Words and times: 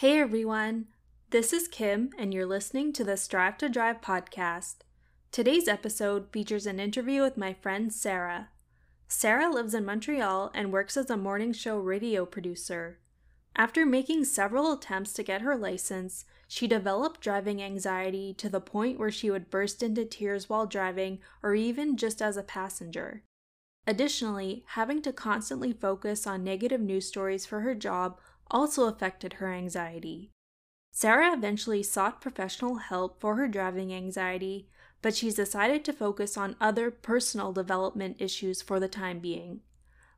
Hey 0.00 0.18
everyone, 0.20 0.88
this 1.30 1.54
is 1.54 1.68
Kim, 1.68 2.10
and 2.18 2.34
you're 2.34 2.44
listening 2.44 2.92
to 2.92 3.02
the 3.02 3.16
Strive 3.16 3.56
to 3.56 3.70
Drive 3.70 4.02
podcast. 4.02 4.80
Today's 5.32 5.68
episode 5.68 6.30
features 6.30 6.66
an 6.66 6.78
interview 6.78 7.22
with 7.22 7.38
my 7.38 7.54
friend 7.54 7.90
Sarah. 7.90 8.50
Sarah 9.08 9.48
lives 9.48 9.72
in 9.72 9.86
Montreal 9.86 10.50
and 10.52 10.70
works 10.70 10.98
as 10.98 11.08
a 11.08 11.16
morning 11.16 11.54
show 11.54 11.78
radio 11.78 12.26
producer. 12.26 12.98
After 13.56 13.86
making 13.86 14.26
several 14.26 14.74
attempts 14.74 15.14
to 15.14 15.22
get 15.22 15.40
her 15.40 15.56
license, 15.56 16.26
she 16.46 16.66
developed 16.66 17.22
driving 17.22 17.62
anxiety 17.62 18.34
to 18.34 18.50
the 18.50 18.60
point 18.60 18.98
where 18.98 19.10
she 19.10 19.30
would 19.30 19.48
burst 19.48 19.82
into 19.82 20.04
tears 20.04 20.46
while 20.46 20.66
driving 20.66 21.20
or 21.42 21.54
even 21.54 21.96
just 21.96 22.20
as 22.20 22.36
a 22.36 22.42
passenger. 22.42 23.22
Additionally, 23.86 24.62
having 24.70 25.00
to 25.00 25.12
constantly 25.12 25.72
focus 25.72 26.26
on 26.26 26.44
negative 26.44 26.82
news 26.82 27.06
stories 27.06 27.46
for 27.46 27.60
her 27.60 27.74
job 27.74 28.20
also 28.50 28.86
affected 28.86 29.34
her 29.34 29.52
anxiety. 29.52 30.32
Sarah 30.92 31.34
eventually 31.34 31.82
sought 31.82 32.20
professional 32.20 32.76
help 32.76 33.20
for 33.20 33.36
her 33.36 33.48
driving 33.48 33.92
anxiety, 33.92 34.68
but 35.02 35.14
she's 35.14 35.34
decided 35.34 35.84
to 35.84 35.92
focus 35.92 36.36
on 36.36 36.56
other 36.60 36.90
personal 36.90 37.52
development 37.52 38.16
issues 38.18 38.62
for 38.62 38.80
the 38.80 38.88
time 38.88 39.18
being. 39.18 39.60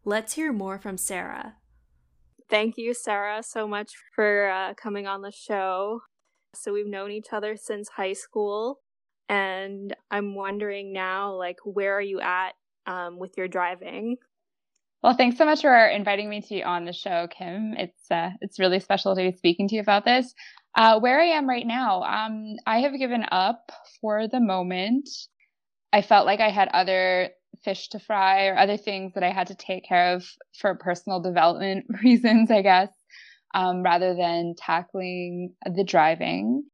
Let's 0.04 0.34
hear 0.34 0.52
more 0.52 0.78
from 0.78 0.96
Sarah. 0.96 1.56
Thank 2.48 2.78
you, 2.78 2.94
Sarah, 2.94 3.42
so 3.42 3.66
much 3.66 3.92
for 4.14 4.48
uh, 4.48 4.74
coming 4.74 5.06
on 5.06 5.22
the 5.22 5.32
show. 5.32 6.00
So, 6.54 6.72
we've 6.72 6.86
known 6.86 7.10
each 7.10 7.32
other 7.32 7.56
since 7.56 7.88
high 7.90 8.14
school, 8.14 8.78
and 9.28 9.94
I'm 10.10 10.34
wondering 10.34 10.92
now, 10.92 11.34
like, 11.34 11.58
where 11.64 11.94
are 11.94 12.00
you 12.00 12.20
at 12.20 12.52
um, 12.86 13.18
with 13.18 13.36
your 13.36 13.48
driving? 13.48 14.16
Well, 15.02 15.14
thanks 15.14 15.38
so 15.38 15.44
much 15.44 15.60
for 15.60 15.86
inviting 15.86 16.28
me 16.28 16.40
to 16.40 16.48
be 16.48 16.64
on 16.64 16.84
the 16.84 16.92
show, 16.92 17.28
Kim. 17.30 17.74
It's 17.76 18.10
uh, 18.10 18.30
it's 18.40 18.58
really 18.58 18.80
special 18.80 19.14
to 19.14 19.22
be 19.30 19.36
speaking 19.36 19.68
to 19.68 19.76
you 19.76 19.80
about 19.80 20.04
this. 20.04 20.34
Uh, 20.76 20.98
where 20.98 21.20
I 21.20 21.26
am 21.26 21.48
right 21.48 21.66
now, 21.66 22.02
um, 22.02 22.56
I 22.66 22.80
have 22.80 22.98
given 22.98 23.24
up 23.30 23.70
for 24.00 24.26
the 24.26 24.40
moment. 24.40 25.08
I 25.92 26.02
felt 26.02 26.26
like 26.26 26.40
I 26.40 26.50
had 26.50 26.68
other 26.74 27.30
fish 27.64 27.88
to 27.90 28.00
fry 28.00 28.46
or 28.46 28.56
other 28.58 28.76
things 28.76 29.14
that 29.14 29.22
I 29.22 29.30
had 29.30 29.46
to 29.48 29.54
take 29.54 29.84
care 29.84 30.14
of 30.14 30.24
for 30.58 30.74
personal 30.74 31.20
development 31.20 31.86
reasons, 32.02 32.50
I 32.50 32.62
guess, 32.62 32.90
um, 33.54 33.82
rather 33.82 34.14
than 34.14 34.54
tackling 34.58 35.54
the 35.64 35.84
driving. 35.84 36.64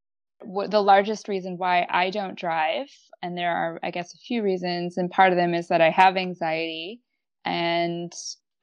The 0.41 0.83
largest 0.83 1.29
reason 1.29 1.57
why 1.59 1.87
I 1.89 2.11
don't 2.11 2.39
drive, 2.39 2.89
and 3.23 3.37
there 3.37 3.55
are, 3.55 3.81
I 3.83 3.91
guess, 3.91 4.15
a 4.15 4.19
few 4.19 4.43
reasons, 4.43 4.99
and 4.99 5.11
part 5.11 5.33
of 5.33 5.39
them 5.39 5.55
is 5.55 5.69
that 5.69 5.81
I 5.81 5.91
have 5.91 6.17
anxiety 6.17 7.01
and 7.45 8.13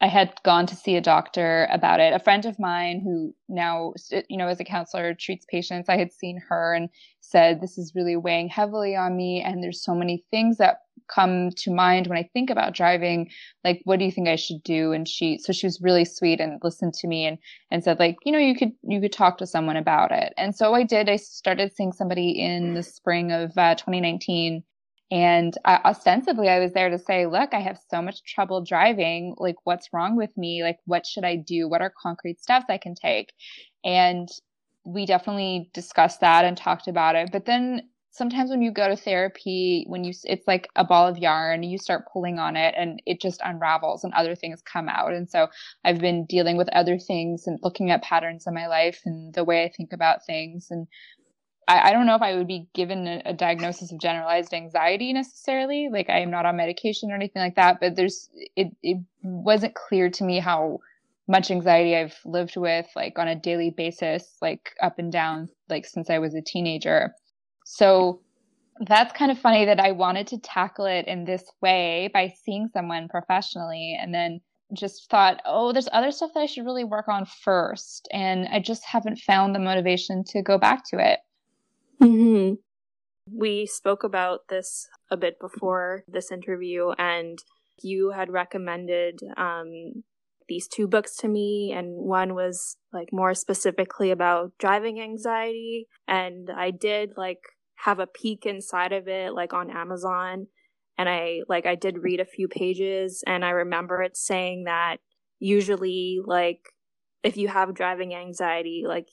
I 0.01 0.07
had 0.07 0.33
gone 0.43 0.65
to 0.65 0.75
see 0.75 0.95
a 0.95 1.01
doctor 1.01 1.67
about 1.71 1.99
it. 1.99 2.11
A 2.11 2.19
friend 2.19 2.45
of 2.47 2.57
mine 2.57 3.01
who 3.03 3.35
now, 3.47 3.93
you 4.29 4.37
know, 4.37 4.47
as 4.47 4.59
a 4.59 4.63
counselor 4.63 5.13
treats 5.13 5.45
patients, 5.45 5.89
I 5.89 5.97
had 5.97 6.11
seen 6.11 6.41
her 6.49 6.73
and 6.73 6.89
said, 7.19 7.61
This 7.61 7.77
is 7.77 7.93
really 7.93 8.15
weighing 8.15 8.49
heavily 8.49 8.95
on 8.95 9.15
me. 9.15 9.41
And 9.41 9.63
there's 9.63 9.83
so 9.83 9.93
many 9.93 10.25
things 10.31 10.57
that 10.57 10.79
come 11.07 11.51
to 11.57 11.71
mind 11.71 12.07
when 12.07 12.17
I 12.17 12.27
think 12.33 12.49
about 12.49 12.73
driving. 12.73 13.29
Like, 13.63 13.81
what 13.83 13.99
do 13.99 14.05
you 14.05 14.11
think 14.11 14.27
I 14.27 14.37
should 14.37 14.63
do? 14.63 14.91
And 14.91 15.07
she, 15.07 15.37
so 15.37 15.53
she 15.53 15.67
was 15.67 15.81
really 15.81 16.05
sweet 16.05 16.39
and 16.39 16.59
listened 16.63 16.95
to 16.95 17.07
me 17.07 17.27
and, 17.27 17.37
and 17.69 17.83
said, 17.83 17.99
like, 17.99 18.17
you 18.25 18.31
know, 18.31 18.39
you 18.39 18.55
could, 18.55 18.71
you 18.81 18.99
could 19.01 19.13
talk 19.13 19.37
to 19.37 19.45
someone 19.45 19.77
about 19.77 20.11
it. 20.11 20.33
And 20.35 20.55
so 20.55 20.73
I 20.73 20.81
did. 20.81 21.09
I 21.09 21.17
started 21.17 21.75
seeing 21.75 21.93
somebody 21.93 22.31
in 22.31 22.73
the 22.73 22.83
spring 22.83 23.31
of 23.31 23.55
uh, 23.55 23.75
2019 23.75 24.63
and 25.11 25.53
uh, 25.65 25.79
ostensibly, 25.83 26.47
I 26.47 26.59
was 26.59 26.71
there 26.71 26.89
to 26.89 26.97
say, 26.97 27.25
look, 27.25 27.53
I 27.53 27.59
have 27.59 27.77
so 27.89 28.01
much 28.01 28.23
trouble 28.23 28.63
driving. 28.63 29.35
Like, 29.37 29.57
what's 29.65 29.91
wrong 29.91 30.15
with 30.15 30.35
me? 30.37 30.63
Like, 30.63 30.79
what 30.85 31.05
should 31.05 31.25
I 31.25 31.35
do? 31.35 31.67
What 31.67 31.81
are 31.81 31.93
concrete 32.01 32.39
steps 32.39 32.67
I 32.69 32.77
can 32.77 32.95
take? 32.95 33.33
And 33.83 34.29
we 34.85 35.05
definitely 35.05 35.69
discussed 35.73 36.21
that 36.21 36.45
and 36.45 36.55
talked 36.55 36.87
about 36.87 37.17
it. 37.17 37.29
But 37.29 37.45
then 37.45 37.89
sometimes 38.11 38.49
when 38.49 38.61
you 38.61 38.71
go 38.71 38.87
to 38.87 38.95
therapy, 38.95 39.83
when 39.87 40.05
you, 40.05 40.13
it's 40.23 40.47
like 40.47 40.69
a 40.77 40.85
ball 40.85 41.09
of 41.09 41.17
yarn, 41.17 41.63
you 41.63 41.77
start 41.77 42.07
pulling 42.11 42.39
on 42.39 42.55
it 42.55 42.73
and 42.77 43.01
it 43.05 43.19
just 43.19 43.41
unravels 43.43 44.05
and 44.05 44.13
other 44.13 44.35
things 44.35 44.61
come 44.61 44.87
out. 44.87 45.13
And 45.13 45.29
so 45.29 45.47
I've 45.83 45.99
been 45.99 46.25
dealing 46.25 46.55
with 46.55 46.69
other 46.69 46.97
things 46.97 47.47
and 47.47 47.59
looking 47.63 47.91
at 47.91 48.01
patterns 48.01 48.47
in 48.47 48.53
my 48.53 48.67
life 48.67 49.01
and 49.05 49.33
the 49.33 49.43
way 49.43 49.65
I 49.65 49.71
think 49.75 49.91
about 49.91 50.25
things 50.25 50.67
and 50.71 50.87
I, 51.71 51.89
I 51.89 51.93
don't 51.93 52.05
know 52.05 52.15
if 52.15 52.21
I 52.21 52.35
would 52.35 52.47
be 52.47 52.67
given 52.73 53.07
a, 53.07 53.21
a, 53.25 53.33
diagnosis 53.33 53.93
of 53.93 53.99
generalized 53.99 54.53
anxiety 54.53 55.13
necessarily. 55.13 55.87
Like 55.89 56.09
I 56.09 56.19
am 56.19 56.29
not 56.29 56.45
on 56.45 56.57
medication 56.57 57.11
or 57.11 57.15
anything 57.15 57.41
like 57.41 57.55
that, 57.55 57.79
but 57.79 57.95
there's 57.95 58.29
it 58.57 58.75
it 58.83 58.97
wasn't 59.23 59.73
clear 59.73 60.09
to 60.09 60.23
me 60.25 60.39
how 60.39 60.79
much 61.29 61.49
anxiety 61.49 61.95
I've 61.95 62.19
lived 62.25 62.57
with 62.57 62.87
like 62.93 63.17
on 63.17 63.29
a 63.29 63.35
daily 63.35 63.69
basis, 63.69 64.35
like 64.41 64.75
up 64.81 64.99
and 64.99 65.11
down, 65.13 65.47
like 65.69 65.85
since 65.85 66.09
I 66.09 66.19
was 66.19 66.35
a 66.35 66.41
teenager. 66.41 67.15
So 67.63 68.19
that's 68.81 69.13
kind 69.13 69.31
of 69.31 69.39
funny 69.39 69.63
that 69.63 69.79
I 69.79 69.93
wanted 69.93 70.27
to 70.27 70.39
tackle 70.39 70.85
it 70.85 71.07
in 71.07 71.23
this 71.23 71.49
way 71.61 72.09
by 72.13 72.33
seeing 72.43 72.67
someone 72.73 73.07
professionally 73.07 73.97
and 73.97 74.13
then 74.13 74.41
just 74.73 75.09
thought, 75.09 75.41
oh, 75.45 75.71
there's 75.71 75.87
other 75.93 76.11
stuff 76.11 76.31
that 76.33 76.41
I 76.41 76.47
should 76.47 76.65
really 76.65 76.83
work 76.83 77.07
on 77.07 77.25
first. 77.25 78.09
And 78.11 78.47
I 78.51 78.59
just 78.59 78.83
haven't 78.83 79.19
found 79.19 79.55
the 79.55 79.59
motivation 79.59 80.25
to 80.25 80.41
go 80.41 80.57
back 80.57 80.83
to 80.89 80.99
it. 80.99 81.19
Mm-hmm. 82.01 82.55
We 83.31 83.65
spoke 83.65 84.03
about 84.03 84.47
this 84.49 84.87
a 85.09 85.17
bit 85.17 85.39
before 85.39 86.03
this 86.07 86.31
interview, 86.31 86.89
and 86.97 87.39
you 87.81 88.11
had 88.11 88.31
recommended 88.31 89.19
um, 89.37 90.03
these 90.49 90.67
two 90.67 90.87
books 90.87 91.15
to 91.17 91.27
me, 91.27 91.71
and 91.75 91.95
one 91.95 92.33
was 92.33 92.77
like 92.91 93.09
more 93.11 93.33
specifically 93.33 94.11
about 94.11 94.53
driving 94.57 94.99
anxiety, 94.99 95.87
and 96.07 96.49
I 96.49 96.71
did 96.71 97.13
like 97.15 97.39
have 97.85 97.99
a 97.99 98.07
peek 98.07 98.45
inside 98.45 98.91
of 98.91 99.07
it, 99.07 99.33
like 99.33 99.53
on 99.53 99.69
Amazon, 99.69 100.47
and 100.97 101.07
I 101.07 101.41
like 101.47 101.65
I 101.65 101.75
did 101.75 101.99
read 101.99 102.19
a 102.19 102.25
few 102.25 102.47
pages, 102.47 103.23
and 103.27 103.45
I 103.45 103.51
remember 103.51 104.01
it 104.01 104.17
saying 104.17 104.63
that 104.65 104.97
usually 105.39 106.19
like 106.25 106.61
if 107.23 107.37
you 107.37 107.47
have 107.47 107.75
driving 107.75 108.15
anxiety, 108.15 108.83
like 108.87 109.07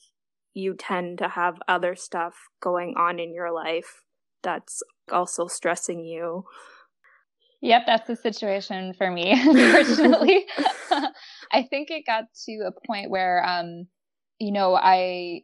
you 0.59 0.75
tend 0.75 1.19
to 1.19 1.29
have 1.29 1.59
other 1.69 1.95
stuff 1.95 2.35
going 2.61 2.95
on 2.97 3.21
in 3.21 3.33
your 3.33 3.53
life 3.53 4.03
that's 4.43 4.83
also 5.13 5.47
stressing 5.47 6.05
you. 6.05 6.45
Yep, 7.61 7.83
that's 7.87 8.07
the 8.07 8.17
situation 8.17 8.93
for 8.95 9.11
me, 9.11 9.31
unfortunately. 9.33 10.47
I 11.53 11.63
think 11.71 11.91
it 11.91 12.05
got 12.07 12.25
to 12.47 12.53
a 12.69 12.87
point 12.87 13.11
where 13.11 13.45
um 13.47 13.87
you 14.39 14.53
know, 14.53 14.75
I 14.77 15.43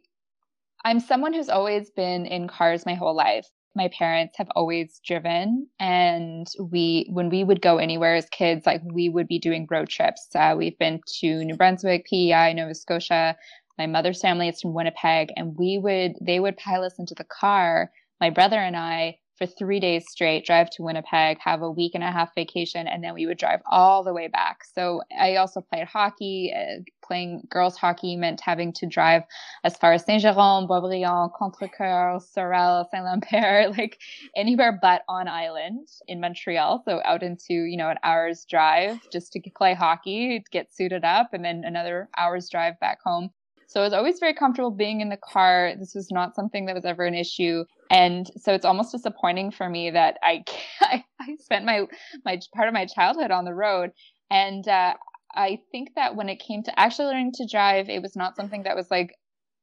I'm 0.83 0.99
someone 0.99 1.33
who's 1.33 1.49
always 1.49 1.89
been 1.91 2.25
in 2.25 2.47
cars 2.47 2.85
my 2.85 2.93
whole 2.93 3.15
life. 3.15 3.47
My 3.75 3.89
parents 3.89 4.37
have 4.37 4.47
always 4.55 5.01
driven 5.05 5.67
and 5.79 6.47
we 6.71 7.07
when 7.09 7.29
we 7.29 7.43
would 7.43 7.61
go 7.61 7.77
anywhere 7.77 8.15
as 8.15 8.27
kids 8.29 8.65
like 8.65 8.81
we 8.93 9.09
would 9.09 9.27
be 9.27 9.39
doing 9.39 9.67
road 9.69 9.89
trips. 9.89 10.27
Uh, 10.33 10.55
we've 10.57 10.77
been 10.77 11.01
to 11.19 11.43
New 11.43 11.55
Brunswick, 11.55 12.05
PEI, 12.05 12.53
Nova 12.53 12.73
Scotia, 12.73 13.35
my 13.77 13.87
mother's 13.87 14.21
family 14.21 14.49
is 14.49 14.61
from 14.61 14.73
Winnipeg, 14.73 15.31
and 15.35 15.57
we 15.57 15.77
would 15.77 16.13
they 16.21 16.39
would 16.39 16.57
pile 16.57 16.83
us 16.83 16.99
into 16.99 17.15
the 17.15 17.23
car, 17.25 17.91
my 18.19 18.29
brother 18.29 18.57
and 18.57 18.75
I, 18.75 19.17
for 19.37 19.45
three 19.45 19.79
days 19.79 20.05
straight, 20.09 20.45
drive 20.45 20.69
to 20.71 20.83
Winnipeg, 20.83 21.39
have 21.39 21.61
a 21.61 21.69
week 21.69 21.91
and 21.93 22.03
a 22.03 22.11
half 22.11 22.33
vacation, 22.35 22.87
and 22.87 23.03
then 23.03 23.13
we 23.13 23.25
would 23.25 23.37
drive 23.37 23.59
all 23.69 24.03
the 24.03 24.13
way 24.13 24.27
back. 24.29 24.63
So 24.63 25.01
I 25.17 25.35
also 25.35 25.61
played 25.61 25.87
hockey. 25.87 26.53
Uh, 26.55 26.81
playing 27.05 27.43
girls 27.49 27.77
hockey 27.77 28.15
meant 28.15 28.41
having 28.41 28.73
to 28.73 28.87
drive 28.87 29.23
as 29.63 29.77
far 29.77 29.93
as 29.93 30.03
Saint 30.03 30.23
Jérôme, 30.23 30.67
Boisbriand, 30.67 31.31
Contrecoeur, 31.39 32.19
Sorel, 32.19 32.87
Saint 32.91 33.03
Lambert, 33.03 33.77
like 33.77 33.99
anywhere 34.35 34.79
but 34.81 35.03
on 35.07 35.27
island 35.27 35.87
in 36.07 36.19
Montreal. 36.19 36.81
So 36.85 37.01
out 37.05 37.21
into 37.21 37.53
you 37.53 37.77
know 37.77 37.89
an 37.89 37.99
hour's 38.03 38.45
drive 38.49 38.99
just 39.11 39.33
to 39.33 39.41
play 39.55 39.73
hockey, 39.73 40.43
get 40.51 40.73
suited 40.73 41.03
up, 41.03 41.33
and 41.33 41.43
then 41.43 41.63
another 41.65 42.09
hour's 42.17 42.49
drive 42.49 42.79
back 42.79 42.99
home. 43.03 43.31
So 43.75 43.81
I 43.81 43.83
was 43.83 43.93
always 43.93 44.19
very 44.19 44.33
comfortable 44.33 44.71
being 44.71 45.01
in 45.01 45.09
the 45.09 45.17
car. 45.17 45.73
This 45.77 45.93
was 45.93 46.09
not 46.09 46.33
something 46.33 46.65
that 46.65 46.75
was 46.75 46.85
ever 46.85 47.03
an 47.03 47.13
issue. 47.13 47.65
And 47.91 48.25
so 48.37 48.53
it's 48.53 48.63
almost 48.63 48.93
disappointing 48.93 49.51
for 49.51 49.67
me 49.67 49.91
that 49.91 50.17
I, 50.23 50.45
I, 50.81 51.03
I 51.19 51.35
spent 51.39 51.65
my, 51.65 51.85
my 52.23 52.39
part 52.55 52.69
of 52.69 52.73
my 52.73 52.85
childhood 52.85 53.31
on 53.31 53.43
the 53.43 53.53
road. 53.53 53.91
And, 54.31 54.65
uh, 54.65 54.93
I 55.37 55.59
think 55.69 55.89
that 55.95 56.15
when 56.15 56.29
it 56.29 56.39
came 56.39 56.63
to 56.63 56.79
actually 56.79 57.07
learning 57.07 57.33
to 57.33 57.47
drive, 57.51 57.89
it 57.89 58.01
was 58.01 58.15
not 58.15 58.37
something 58.37 58.63
that 58.63 58.77
was 58.77 58.89
like 58.89 59.13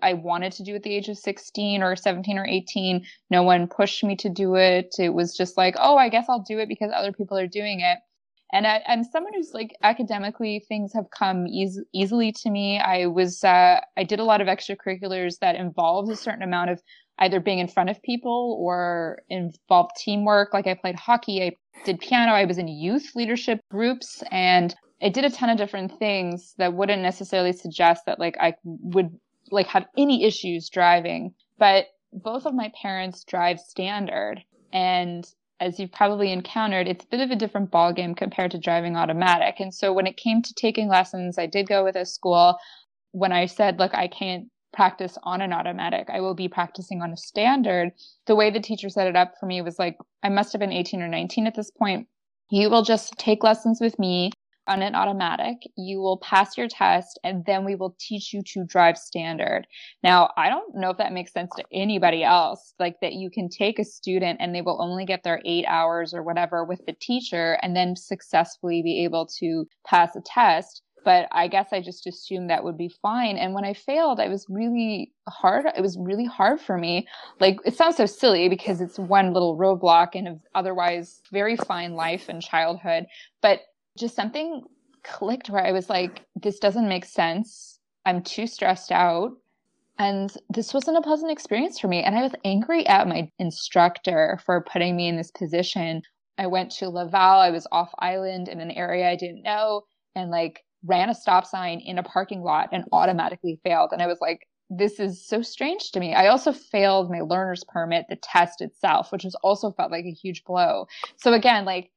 I 0.02 0.12
wanted 0.12 0.52
to 0.52 0.64
do 0.64 0.74
at 0.74 0.82
the 0.82 0.94
age 0.94 1.08
of 1.08 1.16
16 1.16 1.82
or 1.82 1.96
17 1.96 2.36
or 2.36 2.44
18. 2.44 3.06
No 3.30 3.42
one 3.42 3.68
pushed 3.68 4.04
me 4.04 4.16
to 4.16 4.28
do 4.28 4.56
it. 4.56 4.94
It 4.98 5.14
was 5.14 5.34
just 5.34 5.56
like, 5.56 5.76
oh, 5.78 5.96
I 5.96 6.10
guess 6.10 6.26
I'll 6.28 6.44
do 6.46 6.58
it 6.58 6.68
because 6.68 6.90
other 6.94 7.12
people 7.12 7.38
are 7.38 7.46
doing 7.46 7.80
it. 7.80 7.98
And 8.52 8.66
I, 8.66 8.82
am 8.86 9.02
someone 9.04 9.32
who's 9.34 9.52
like 9.54 9.74
academically 9.82 10.64
things 10.68 10.92
have 10.92 11.10
come 11.10 11.46
eas- 11.46 11.82
easily 11.94 12.32
to 12.32 12.50
me. 12.50 12.78
I 12.78 13.06
was 13.06 13.42
uh, 13.42 13.80
I 13.96 14.04
did 14.04 14.20
a 14.20 14.24
lot 14.24 14.40
of 14.40 14.46
extracurriculars 14.46 15.38
that 15.40 15.56
involved 15.56 16.10
a 16.10 16.16
certain 16.16 16.42
amount 16.42 16.70
of 16.70 16.82
either 17.18 17.40
being 17.40 17.58
in 17.58 17.68
front 17.68 17.90
of 17.90 18.02
people 18.02 18.58
or 18.60 19.22
involved 19.28 19.92
teamwork. 19.96 20.52
Like 20.52 20.66
I 20.66 20.74
played 20.74 20.96
hockey, 20.96 21.42
I 21.42 21.52
did 21.84 22.00
piano, 22.00 22.32
I 22.32 22.44
was 22.44 22.58
in 22.58 22.68
youth 22.68 23.12
leadership 23.14 23.60
groups, 23.70 24.22
and 24.30 24.74
I 25.00 25.08
did 25.08 25.24
a 25.24 25.30
ton 25.30 25.50
of 25.50 25.58
different 25.58 25.98
things 25.98 26.54
that 26.58 26.74
wouldn't 26.74 27.02
necessarily 27.02 27.52
suggest 27.52 28.04
that 28.06 28.18
like 28.18 28.36
I 28.38 28.54
would 28.64 29.18
like 29.50 29.66
have 29.68 29.86
any 29.96 30.24
issues 30.24 30.68
driving. 30.68 31.34
But 31.58 31.86
both 32.12 32.44
of 32.46 32.54
my 32.54 32.70
parents 32.80 33.24
drive 33.24 33.58
standard. 33.60 34.42
And 34.72 35.26
as 35.62 35.78
you've 35.78 35.92
probably 35.92 36.32
encountered, 36.32 36.88
it's 36.88 37.04
a 37.04 37.08
bit 37.08 37.20
of 37.20 37.30
a 37.30 37.36
different 37.36 37.70
ballgame 37.70 38.16
compared 38.16 38.50
to 38.50 38.58
driving 38.58 38.96
automatic. 38.96 39.60
And 39.60 39.72
so 39.72 39.92
when 39.92 40.06
it 40.06 40.16
came 40.16 40.42
to 40.42 40.54
taking 40.54 40.88
lessons, 40.88 41.38
I 41.38 41.46
did 41.46 41.68
go 41.68 41.84
with 41.84 41.96
a 41.96 42.04
school. 42.04 42.58
When 43.12 43.32
I 43.32 43.46
said, 43.46 43.78
look, 43.78 43.94
I 43.94 44.08
can't 44.08 44.48
practice 44.72 45.16
on 45.22 45.40
an 45.40 45.52
automatic, 45.52 46.08
I 46.10 46.20
will 46.20 46.34
be 46.34 46.48
practicing 46.48 47.02
on 47.02 47.12
a 47.12 47.16
standard. 47.16 47.92
The 48.26 48.34
way 48.34 48.50
the 48.50 48.60
teacher 48.60 48.88
set 48.88 49.06
it 49.06 49.16
up 49.16 49.34
for 49.38 49.46
me 49.46 49.60
was 49.62 49.78
like, 49.78 49.96
I 50.22 50.30
must 50.30 50.52
have 50.52 50.60
been 50.60 50.72
18 50.72 51.02
or 51.02 51.08
19 51.08 51.46
at 51.46 51.54
this 51.54 51.70
point. 51.70 52.08
You 52.50 52.70
will 52.70 52.82
just 52.82 53.12
take 53.18 53.44
lessons 53.44 53.80
with 53.80 53.98
me 53.98 54.32
on 54.66 54.82
an 54.82 54.94
automatic. 54.94 55.58
You 55.76 56.00
will 56.00 56.18
pass 56.18 56.56
your 56.56 56.68
test 56.68 57.18
and 57.24 57.44
then 57.46 57.64
we 57.64 57.74
will 57.74 57.96
teach 57.98 58.32
you 58.32 58.42
to 58.42 58.64
drive 58.64 58.96
standard. 58.96 59.66
Now, 60.02 60.30
I 60.36 60.48
don't 60.48 60.74
know 60.76 60.90
if 60.90 60.98
that 60.98 61.12
makes 61.12 61.32
sense 61.32 61.50
to 61.56 61.64
anybody 61.72 62.22
else, 62.24 62.74
like 62.78 63.00
that 63.00 63.14
you 63.14 63.30
can 63.30 63.48
take 63.48 63.78
a 63.78 63.84
student 63.84 64.38
and 64.40 64.54
they 64.54 64.62
will 64.62 64.80
only 64.80 65.04
get 65.04 65.22
their 65.24 65.40
eight 65.44 65.64
hours 65.66 66.14
or 66.14 66.22
whatever 66.22 66.64
with 66.64 66.84
the 66.86 66.94
teacher 67.00 67.58
and 67.62 67.74
then 67.74 67.96
successfully 67.96 68.82
be 68.82 69.04
able 69.04 69.26
to 69.38 69.66
pass 69.86 70.14
a 70.16 70.20
test. 70.20 70.82
But 71.04 71.26
I 71.32 71.48
guess 71.48 71.72
I 71.72 71.80
just 71.80 72.06
assumed 72.06 72.48
that 72.50 72.62
would 72.62 72.78
be 72.78 72.88
fine. 73.02 73.36
And 73.36 73.54
when 73.54 73.64
I 73.64 73.74
failed, 73.74 74.20
it 74.20 74.30
was 74.30 74.46
really 74.48 75.12
hard. 75.28 75.66
It 75.76 75.80
was 75.80 75.98
really 75.98 76.26
hard 76.26 76.60
for 76.60 76.78
me. 76.78 77.08
Like, 77.40 77.58
it 77.64 77.74
sounds 77.74 77.96
so 77.96 78.06
silly 78.06 78.48
because 78.48 78.80
it's 78.80 79.00
one 79.00 79.32
little 79.32 79.58
roadblock 79.58 80.14
in 80.14 80.28
an 80.28 80.40
otherwise 80.54 81.20
very 81.32 81.56
fine 81.56 81.94
life 81.94 82.28
and 82.28 82.40
childhood. 82.40 83.06
But 83.40 83.62
just 83.98 84.16
something 84.16 84.62
clicked 85.02 85.50
where 85.50 85.64
I 85.64 85.72
was 85.72 85.90
like, 85.90 86.24
this 86.34 86.58
doesn't 86.58 86.88
make 86.88 87.04
sense. 87.04 87.78
I'm 88.06 88.22
too 88.22 88.46
stressed 88.46 88.92
out. 88.92 89.32
And 89.98 90.34
this 90.48 90.72
wasn't 90.72 90.98
a 90.98 91.02
pleasant 91.02 91.30
experience 91.30 91.78
for 91.78 91.88
me. 91.88 92.02
And 92.02 92.16
I 92.16 92.22
was 92.22 92.34
angry 92.44 92.86
at 92.86 93.06
my 93.06 93.30
instructor 93.38 94.40
for 94.44 94.64
putting 94.64 94.96
me 94.96 95.08
in 95.08 95.16
this 95.16 95.30
position. 95.30 96.02
I 96.38 96.46
went 96.46 96.70
to 96.72 96.88
Laval. 96.88 97.40
I 97.40 97.50
was 97.50 97.66
off 97.70 97.92
island 97.98 98.48
in 98.48 98.60
an 98.60 98.70
area 98.70 99.10
I 99.10 99.16
didn't 99.16 99.42
know 99.42 99.82
and 100.14 100.30
like 100.30 100.64
ran 100.84 101.10
a 101.10 101.14
stop 101.14 101.46
sign 101.46 101.80
in 101.80 101.98
a 101.98 102.02
parking 102.02 102.42
lot 102.42 102.70
and 102.72 102.84
automatically 102.90 103.60
failed. 103.62 103.90
And 103.92 104.02
I 104.02 104.06
was 104.06 104.18
like, 104.20 104.48
this 104.70 104.98
is 104.98 105.24
so 105.24 105.42
strange 105.42 105.92
to 105.92 106.00
me. 106.00 106.14
I 106.14 106.28
also 106.28 106.52
failed 106.52 107.10
my 107.10 107.20
learner's 107.20 107.62
permit, 107.64 108.06
the 108.08 108.16
test 108.16 108.62
itself, 108.62 109.12
which 109.12 109.24
was 109.24 109.34
also 109.36 109.70
felt 109.70 109.92
like 109.92 110.06
a 110.06 110.10
huge 110.10 110.44
blow. 110.44 110.86
So 111.16 111.34
again, 111.34 111.64
like 111.66 111.90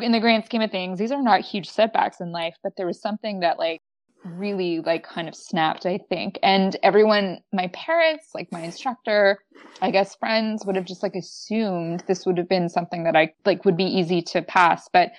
in 0.00 0.12
the 0.12 0.20
grand 0.20 0.44
scheme 0.44 0.62
of 0.62 0.70
things, 0.70 0.98
these 0.98 1.12
are 1.12 1.22
not 1.22 1.40
huge 1.40 1.68
setbacks 1.68 2.20
in 2.20 2.32
life, 2.32 2.56
but 2.62 2.72
there 2.76 2.86
was 2.86 3.00
something 3.00 3.40
that 3.40 3.58
like 3.58 3.80
really 4.24 4.80
like 4.80 5.04
kind 5.04 5.28
of 5.28 5.34
snapped, 5.34 5.86
I 5.86 5.98
think. 6.08 6.38
And 6.42 6.76
everyone, 6.82 7.40
my 7.52 7.68
parents, 7.68 8.30
like 8.34 8.50
my 8.50 8.60
instructor, 8.60 9.38
I 9.80 9.90
guess 9.90 10.16
friends 10.16 10.64
would 10.66 10.76
have 10.76 10.84
just 10.84 11.02
like 11.02 11.14
assumed 11.14 12.02
this 12.06 12.26
would 12.26 12.38
have 12.38 12.48
been 12.48 12.68
something 12.68 13.04
that 13.04 13.16
I 13.16 13.32
like 13.44 13.64
would 13.64 13.76
be 13.76 13.84
easy 13.84 14.22
to 14.22 14.42
pass, 14.42 14.88
but 14.92 15.12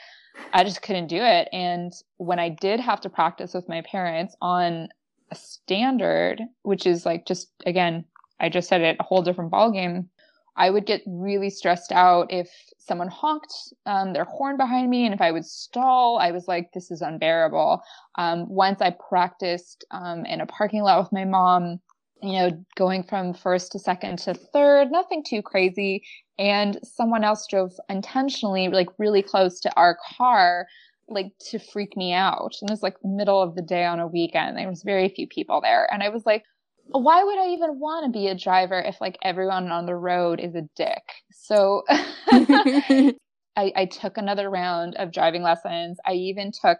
I 0.53 0.63
just 0.63 0.81
couldn't 0.81 1.07
do 1.07 1.21
it. 1.21 1.47
And 1.51 1.93
when 2.17 2.39
I 2.39 2.49
did 2.49 2.79
have 2.79 3.01
to 3.01 3.09
practice 3.09 3.53
with 3.53 3.69
my 3.69 3.81
parents 3.81 4.35
on 4.41 4.89
a 5.31 5.35
standard, 5.35 6.41
which 6.63 6.85
is 6.85 7.05
like 7.05 7.25
just 7.25 7.51
again, 7.65 8.05
I 8.39 8.49
just 8.49 8.69
said 8.69 8.81
it, 8.81 8.97
a 8.99 9.03
whole 9.03 9.21
different 9.21 9.51
ballgame 9.51 10.07
I 10.57 10.69
would 10.69 10.85
get 10.85 11.03
really 11.05 11.49
stressed 11.49 11.91
out 11.91 12.31
if 12.31 12.49
someone 12.79 13.09
honked 13.09 13.53
um, 13.85 14.13
their 14.13 14.23
horn 14.23 14.57
behind 14.57 14.89
me 14.89 15.05
and 15.05 15.13
if 15.13 15.21
I 15.21 15.31
would 15.31 15.45
stall, 15.45 16.17
I 16.17 16.31
was 16.31 16.47
like, 16.47 16.71
this 16.73 16.89
is 16.89 17.01
unbearable. 17.01 17.81
Um, 18.17 18.49
once 18.49 18.81
I 18.81 18.95
practiced 19.09 19.85
um, 19.91 20.25
in 20.25 20.41
a 20.41 20.47
parking 20.47 20.81
lot 20.81 20.99
with 20.99 21.11
my 21.13 21.25
mom, 21.25 21.79
you 22.23 22.33
know, 22.33 22.65
going 22.75 23.03
from 23.03 23.33
first 23.33 23.71
to 23.73 23.79
second 23.79 24.17
to 24.19 24.33
third, 24.33 24.91
nothing 24.91 25.23
too 25.23 25.43
crazy. 25.43 26.03
And 26.39 26.79
someone 26.83 27.23
else 27.23 27.45
drove 27.47 27.73
intentionally, 27.89 28.69
like 28.69 28.87
really 28.97 29.21
close 29.21 29.59
to 29.61 29.75
our 29.75 29.97
car, 30.17 30.65
like 31.07 31.31
to 31.49 31.59
freak 31.59 31.95
me 31.95 32.13
out. 32.13 32.53
And 32.61 32.69
it 32.69 32.73
was 32.73 32.83
like 32.83 32.95
middle 33.03 33.41
of 33.41 33.55
the 33.55 33.61
day 33.61 33.85
on 33.85 33.99
a 33.99 34.07
weekend. 34.07 34.57
There 34.57 34.67
was 34.67 34.83
very 34.83 35.09
few 35.09 35.27
people 35.27 35.61
there. 35.61 35.91
And 35.91 36.01
I 36.01 36.09
was 36.09 36.25
like, 36.25 36.43
why 36.89 37.23
would 37.23 37.37
I 37.37 37.49
even 37.49 37.79
want 37.79 38.05
to 38.05 38.11
be 38.11 38.27
a 38.27 38.35
driver 38.35 38.79
if 38.79 38.99
like 39.01 39.17
everyone 39.23 39.71
on 39.71 39.85
the 39.85 39.95
road 39.95 40.39
is 40.39 40.55
a 40.55 40.67
dick? 40.75 41.03
So 41.31 41.83
I, 43.57 43.71
I 43.75 43.85
took 43.85 44.17
another 44.17 44.49
round 44.49 44.95
of 44.95 45.11
driving 45.11 45.43
lessons. 45.43 45.97
I 46.05 46.13
even 46.13 46.51
took 46.51 46.79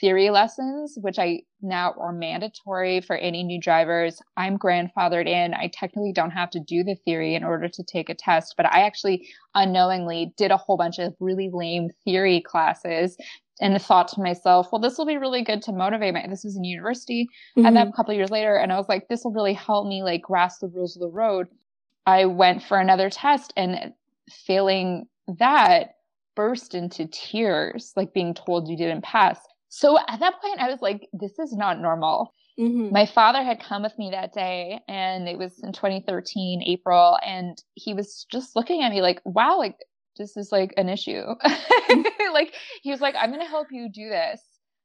theory 0.00 0.30
lessons, 0.30 0.98
which 1.00 1.18
I 1.18 1.40
now 1.62 1.94
are 1.98 2.12
mandatory 2.12 3.00
for 3.00 3.16
any 3.16 3.44
new 3.44 3.60
drivers. 3.60 4.20
I'm 4.36 4.58
grandfathered 4.58 5.28
in. 5.28 5.54
I 5.54 5.70
technically 5.72 6.12
don't 6.12 6.32
have 6.32 6.50
to 6.50 6.60
do 6.60 6.82
the 6.82 6.96
theory 7.04 7.34
in 7.34 7.44
order 7.44 7.68
to 7.68 7.84
take 7.84 8.08
a 8.10 8.14
test, 8.14 8.54
but 8.56 8.66
I 8.66 8.82
actually 8.82 9.28
unknowingly 9.54 10.32
did 10.36 10.50
a 10.50 10.56
whole 10.56 10.76
bunch 10.76 10.98
of 10.98 11.14
really 11.20 11.50
lame 11.52 11.90
theory 12.04 12.40
classes 12.40 13.16
and 13.60 13.80
thought 13.80 14.08
to 14.08 14.20
myself, 14.20 14.68
well, 14.70 14.80
this 14.80 14.98
will 14.98 15.06
be 15.06 15.16
really 15.16 15.42
good 15.42 15.62
to 15.62 15.72
motivate 15.72 16.14
me. 16.14 16.24
This 16.28 16.44
was 16.44 16.56
in 16.56 16.64
university. 16.64 17.28
Mm-hmm. 17.56 17.66
And 17.66 17.76
then 17.76 17.88
a 17.88 17.92
couple 17.92 18.14
years 18.14 18.30
later, 18.30 18.56
and 18.56 18.72
I 18.72 18.76
was 18.76 18.88
like, 18.88 19.08
this 19.08 19.24
will 19.24 19.32
really 19.32 19.54
help 19.54 19.86
me 19.86 20.02
like 20.02 20.22
grasp 20.22 20.60
the 20.60 20.68
rules 20.68 20.96
of 20.96 21.00
the 21.00 21.08
road. 21.08 21.48
I 22.06 22.24
went 22.24 22.62
for 22.62 22.78
another 22.78 23.10
test 23.10 23.52
and 23.56 23.92
failing 24.30 25.06
that 25.38 25.94
burst 26.36 26.74
into 26.74 27.06
tears, 27.06 27.92
like 27.96 28.14
being 28.14 28.32
told 28.34 28.68
you 28.68 28.76
didn't 28.76 29.04
pass. 29.04 29.38
So 29.68 29.98
at 29.98 30.20
that 30.20 30.40
point, 30.40 30.60
I 30.60 30.70
was 30.70 30.80
like, 30.80 31.08
this 31.12 31.38
is 31.38 31.52
not 31.52 31.80
normal. 31.80 32.32
Mm-hmm. 32.58 32.92
My 32.92 33.06
father 33.06 33.42
had 33.42 33.62
come 33.62 33.82
with 33.82 33.96
me 33.98 34.10
that 34.10 34.32
day, 34.32 34.80
and 34.88 35.28
it 35.28 35.38
was 35.38 35.60
in 35.62 35.72
2013, 35.72 36.62
April, 36.66 37.18
and 37.24 37.62
he 37.74 37.94
was 37.94 38.26
just 38.32 38.56
looking 38.56 38.82
at 38.82 38.90
me 38.90 39.02
like, 39.02 39.20
wow, 39.24 39.58
like 39.58 39.76
this 40.18 40.36
is 40.36 40.52
like 40.52 40.74
an 40.76 40.88
issue. 40.88 41.22
like 42.32 42.54
he 42.82 42.90
was 42.90 43.00
like, 43.00 43.14
I'm 43.18 43.30
gonna 43.30 43.48
help 43.48 43.68
you 43.70 43.88
do 43.92 44.08
this. 44.08 44.42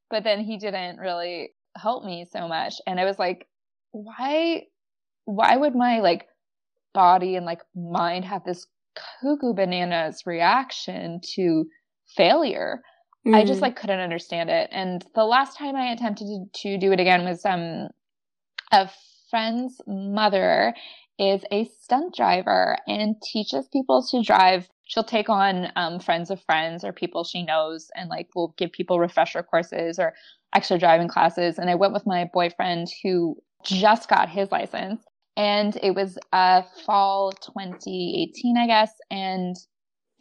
But 0.09 0.23
then 0.23 0.41
he 0.41 0.57
didn't 0.57 0.97
really 0.97 1.51
help 1.75 2.05
me 2.05 2.25
so 2.31 2.47
much. 2.47 2.75
And 2.87 2.99
I 2.99 3.05
was 3.05 3.19
like, 3.19 3.47
why 3.91 4.63
why 5.25 5.55
would 5.55 5.75
my 5.75 5.99
like 5.99 6.27
body 6.93 7.35
and 7.35 7.45
like 7.45 7.61
mind 7.75 8.25
have 8.25 8.43
this 8.43 8.65
cuckoo 9.21 9.53
bananas 9.53 10.23
reaction 10.25 11.19
to 11.35 11.65
failure? 12.15 12.81
mm 13.25 13.35
I 13.35 13.45
just 13.45 13.59
mm. 13.59 13.63
like 13.63 13.77
couldn't 13.77 13.99
understand 13.99 14.49
it. 14.49 14.69
And 14.71 15.05
the 15.15 15.23
last 15.23 15.57
time 15.57 15.75
I 15.75 15.91
attempted 15.91 16.27
to, 16.27 16.61
to 16.61 16.77
do 16.77 16.91
it 16.91 16.99
again 16.99 17.23
was 17.23 17.45
um 17.45 17.87
a 18.71 18.89
friend's 19.29 19.81
mother 19.87 20.73
is 21.19 21.43
a 21.51 21.65
stunt 21.81 22.15
driver 22.15 22.77
and 22.87 23.15
teaches 23.21 23.67
people 23.71 24.05
to 24.11 24.21
drive 24.21 24.67
she'll 24.85 25.03
take 25.03 25.29
on 25.29 25.71
um, 25.75 25.99
friends 25.99 26.29
of 26.29 26.41
friends 26.43 26.83
or 26.83 26.91
people 26.91 27.23
she 27.23 27.43
knows 27.43 27.89
and 27.95 28.09
like 28.09 28.27
will 28.35 28.53
give 28.57 28.71
people 28.71 28.99
refresher 28.99 29.43
courses 29.43 29.99
or 29.99 30.13
extra 30.53 30.77
driving 30.77 31.07
classes. 31.07 31.57
And 31.57 31.69
i 31.69 31.75
went 31.75 31.93
with 31.93 32.05
my 32.05 32.29
boyfriend 32.33 32.87
who 33.01 33.37
just 33.63 34.09
got 34.09 34.29
his 34.29 34.51
license 34.51 35.01
and 35.35 35.77
it 35.81 35.95
was 35.95 36.17
uh, 36.31 36.61
fall 36.85 37.31
2018 37.31 38.57
i 38.57 38.67
guess. 38.67 38.91
And 39.09 39.55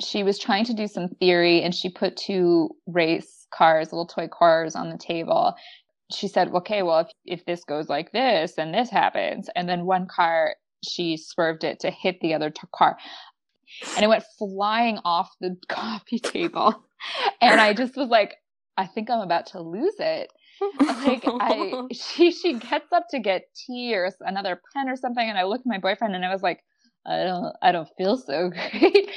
she 0.01 0.23
was 0.23 0.39
trying 0.39 0.65
to 0.65 0.75
do 0.75 0.87
some 0.87 1.09
theory 1.09 1.63
and 1.63 1.75
she 1.75 1.89
put 1.89 2.17
two 2.17 2.71
race 2.87 3.47
cars 3.53 3.93
little 3.93 4.07
toy 4.07 4.29
cars 4.29 4.75
on 4.75 4.91
the 4.91 4.99
table. 4.99 5.55
She 6.13 6.29
said 6.29 6.49
okay 6.55 6.83
well 6.83 7.01
if, 7.01 7.09
if 7.25 7.45
this 7.47 7.65
goes 7.65 7.89
like 7.89 8.13
this 8.13 8.59
and 8.59 8.73
this 8.73 8.91
happens. 8.91 9.49
And 9.57 9.69
then 9.69 9.87
one 9.87 10.07
car 10.07 10.57
she 10.85 11.17
swerved 11.17 11.65
it 11.65 11.79
to 11.81 11.91
hit 11.91 12.21
the 12.21 12.35
other 12.35 12.51
t- 12.51 12.63
car 12.75 12.97
and 13.97 14.05
it 14.05 14.09
went 14.09 14.25
flying 14.39 14.99
off 15.05 15.31
the 15.41 15.57
coffee 15.69 16.19
table. 16.19 16.85
And 17.41 17.61
I 17.61 17.75
just 17.75 17.97
was 17.97 18.09
like, 18.09 18.37
I 18.77 18.87
think 18.87 19.11
I'm 19.11 19.21
about 19.21 19.47
to 19.49 19.61
lose 19.61 19.95
it. 19.99 20.33
like 20.79 21.25
I 21.27 21.83
she 21.93 22.31
she 22.31 22.55
gets 22.55 22.93
up 22.93 23.07
to 23.11 23.19
get 23.19 23.49
tea 23.55 23.95
or 23.97 24.09
another 24.21 24.61
pen 24.73 24.89
or 24.89 24.97
something 24.97 25.29
and 25.29 25.37
I 25.37 25.43
look 25.43 25.61
at 25.61 25.67
my 25.67 25.79
boyfriend 25.79 26.15
and 26.15 26.25
I 26.25 26.33
was 26.33 26.43
like, 26.43 26.61
I 27.05 27.25
don't 27.25 27.57
I 27.61 27.73
don't 27.73 27.89
feel 27.97 28.17
so 28.17 28.51
great. 28.71 29.11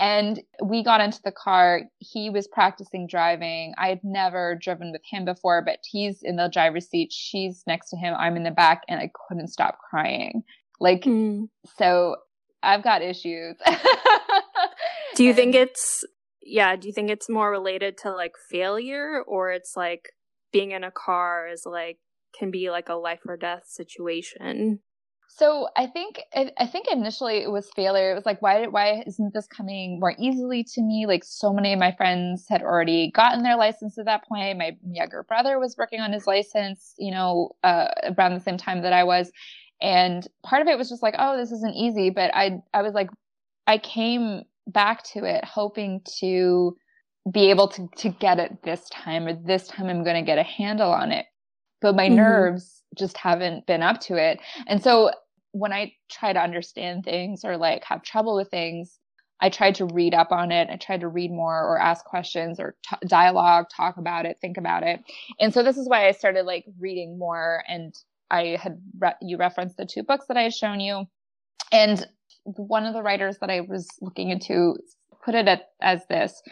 And 0.00 0.40
we 0.62 0.84
got 0.84 1.00
into 1.00 1.20
the 1.24 1.32
car. 1.32 1.82
He 1.98 2.30
was 2.30 2.46
practicing 2.46 3.08
driving. 3.08 3.74
I 3.78 3.88
had 3.88 4.00
never 4.04 4.56
driven 4.60 4.92
with 4.92 5.02
him 5.04 5.24
before, 5.24 5.62
but 5.64 5.80
he's 5.82 6.22
in 6.22 6.36
the 6.36 6.48
driver's 6.52 6.88
seat. 6.88 7.12
She's 7.12 7.64
next 7.66 7.90
to 7.90 7.96
him. 7.96 8.14
I'm 8.16 8.36
in 8.36 8.44
the 8.44 8.52
back 8.52 8.82
and 8.88 9.00
I 9.00 9.10
couldn't 9.28 9.48
stop 9.48 9.78
crying. 9.90 10.44
Like, 10.78 11.02
mm. 11.02 11.48
so 11.76 12.16
I've 12.62 12.82
got 12.82 13.02
issues. 13.02 13.56
do 15.14 15.24
you 15.24 15.34
think 15.34 15.54
it's 15.54 16.04
yeah, 16.42 16.76
do 16.76 16.88
you 16.88 16.92
think 16.92 17.10
it's 17.10 17.28
more 17.28 17.50
related 17.50 17.98
to 17.98 18.10
like 18.10 18.32
failure 18.50 19.22
or 19.26 19.52
it's 19.52 19.74
like 19.76 20.10
being 20.52 20.70
in 20.70 20.82
a 20.82 20.90
car 20.90 21.48
is 21.48 21.64
like 21.66 21.98
can 22.38 22.50
be 22.50 22.70
like 22.70 22.88
a 22.88 22.94
life 22.94 23.20
or 23.26 23.36
death 23.36 23.64
situation? 23.66 24.80
So 25.30 25.68
I 25.76 25.86
think 25.86 26.20
I 26.34 26.66
think 26.66 26.86
initially 26.90 27.42
it 27.42 27.50
was 27.50 27.70
failure. 27.76 28.10
It 28.10 28.14
was 28.14 28.26
like 28.26 28.40
why 28.40 28.66
why 28.66 29.04
isn't 29.06 29.34
this 29.34 29.46
coming 29.46 30.00
more 30.00 30.14
easily 30.18 30.64
to 30.74 30.82
me? 30.82 31.04
Like 31.06 31.22
so 31.22 31.52
many 31.52 31.72
of 31.74 31.78
my 31.78 31.92
friends 31.92 32.46
had 32.48 32.62
already 32.62 33.12
gotten 33.12 33.42
their 33.42 33.56
license 33.56 33.98
at 33.98 34.06
that 34.06 34.26
point. 34.26 34.58
My 34.58 34.76
younger 34.90 35.22
brother 35.22 35.60
was 35.60 35.76
working 35.76 36.00
on 36.00 36.12
his 36.12 36.26
license, 36.26 36.94
you 36.98 37.12
know, 37.12 37.50
uh, 37.62 37.88
around 38.18 38.34
the 38.34 38.40
same 38.40 38.56
time 38.56 38.82
that 38.82 38.92
I 38.92 39.04
was, 39.04 39.30
And 39.80 40.26
part 40.42 40.62
of 40.62 40.68
it 40.68 40.76
was 40.76 40.88
just 40.88 41.02
like, 41.02 41.14
oh, 41.18 41.36
this 41.36 41.52
isn't 41.52 41.74
easy. 41.74 42.10
But 42.10 42.34
I, 42.34 42.62
I 42.74 42.82
was 42.82 42.94
like, 42.94 43.10
I 43.66 43.78
came 43.78 44.42
back 44.66 45.04
to 45.12 45.24
it 45.24 45.44
hoping 45.44 46.02
to 46.20 46.76
be 47.30 47.50
able 47.50 47.68
to, 47.68 47.88
to 47.96 48.08
get 48.08 48.38
it 48.38 48.62
this 48.62 48.88
time 48.90 49.26
or 49.26 49.34
this 49.34 49.68
time 49.68 49.86
I'm 49.86 50.04
going 50.04 50.16
to 50.16 50.26
get 50.26 50.38
a 50.38 50.42
handle 50.42 50.90
on 50.90 51.12
it. 51.12 51.26
But 51.80 51.94
my 51.94 52.06
mm-hmm. 52.06 52.16
nerves 52.16 52.82
just 52.96 53.16
haven't 53.16 53.66
been 53.66 53.82
up 53.82 54.00
to 54.02 54.16
it. 54.16 54.40
And 54.66 54.82
so 54.82 55.10
when 55.52 55.72
I 55.72 55.92
try 56.10 56.32
to 56.32 56.40
understand 56.40 57.04
things 57.04 57.44
or 57.44 57.56
like 57.56 57.84
have 57.84 58.02
trouble 58.02 58.36
with 58.36 58.50
things, 58.50 58.98
I 59.40 59.50
tried 59.50 59.76
to 59.76 59.86
read 59.86 60.14
up 60.14 60.32
on 60.32 60.50
it. 60.50 60.68
I 60.70 60.76
tried 60.76 61.00
to 61.00 61.08
read 61.08 61.30
more 61.30 61.64
or 61.64 61.78
ask 61.78 62.04
questions 62.04 62.58
or 62.58 62.74
t- 62.88 63.06
dialogue, 63.06 63.66
talk 63.74 63.96
about 63.96 64.26
it, 64.26 64.38
think 64.40 64.56
about 64.56 64.82
it. 64.82 65.00
And 65.38 65.54
so 65.54 65.62
this 65.62 65.76
is 65.76 65.88
why 65.88 66.08
I 66.08 66.12
started 66.12 66.42
like 66.42 66.64
reading 66.80 67.18
more. 67.18 67.62
And 67.68 67.94
I 68.30 68.58
had 68.60 68.80
re- 68.98 69.14
you 69.22 69.36
referenced 69.36 69.76
the 69.76 69.86
two 69.86 70.02
books 70.02 70.26
that 70.28 70.36
I 70.36 70.42
had 70.42 70.54
shown 70.54 70.80
you, 70.80 71.04
and 71.72 72.06
one 72.44 72.86
of 72.86 72.94
the 72.94 73.02
writers 73.02 73.38
that 73.40 73.50
I 73.50 73.60
was 73.60 73.88
looking 74.00 74.30
into 74.30 74.76
put 75.24 75.34
it 75.34 75.48
at, 75.48 75.68
as 75.80 76.06
this: 76.08 76.42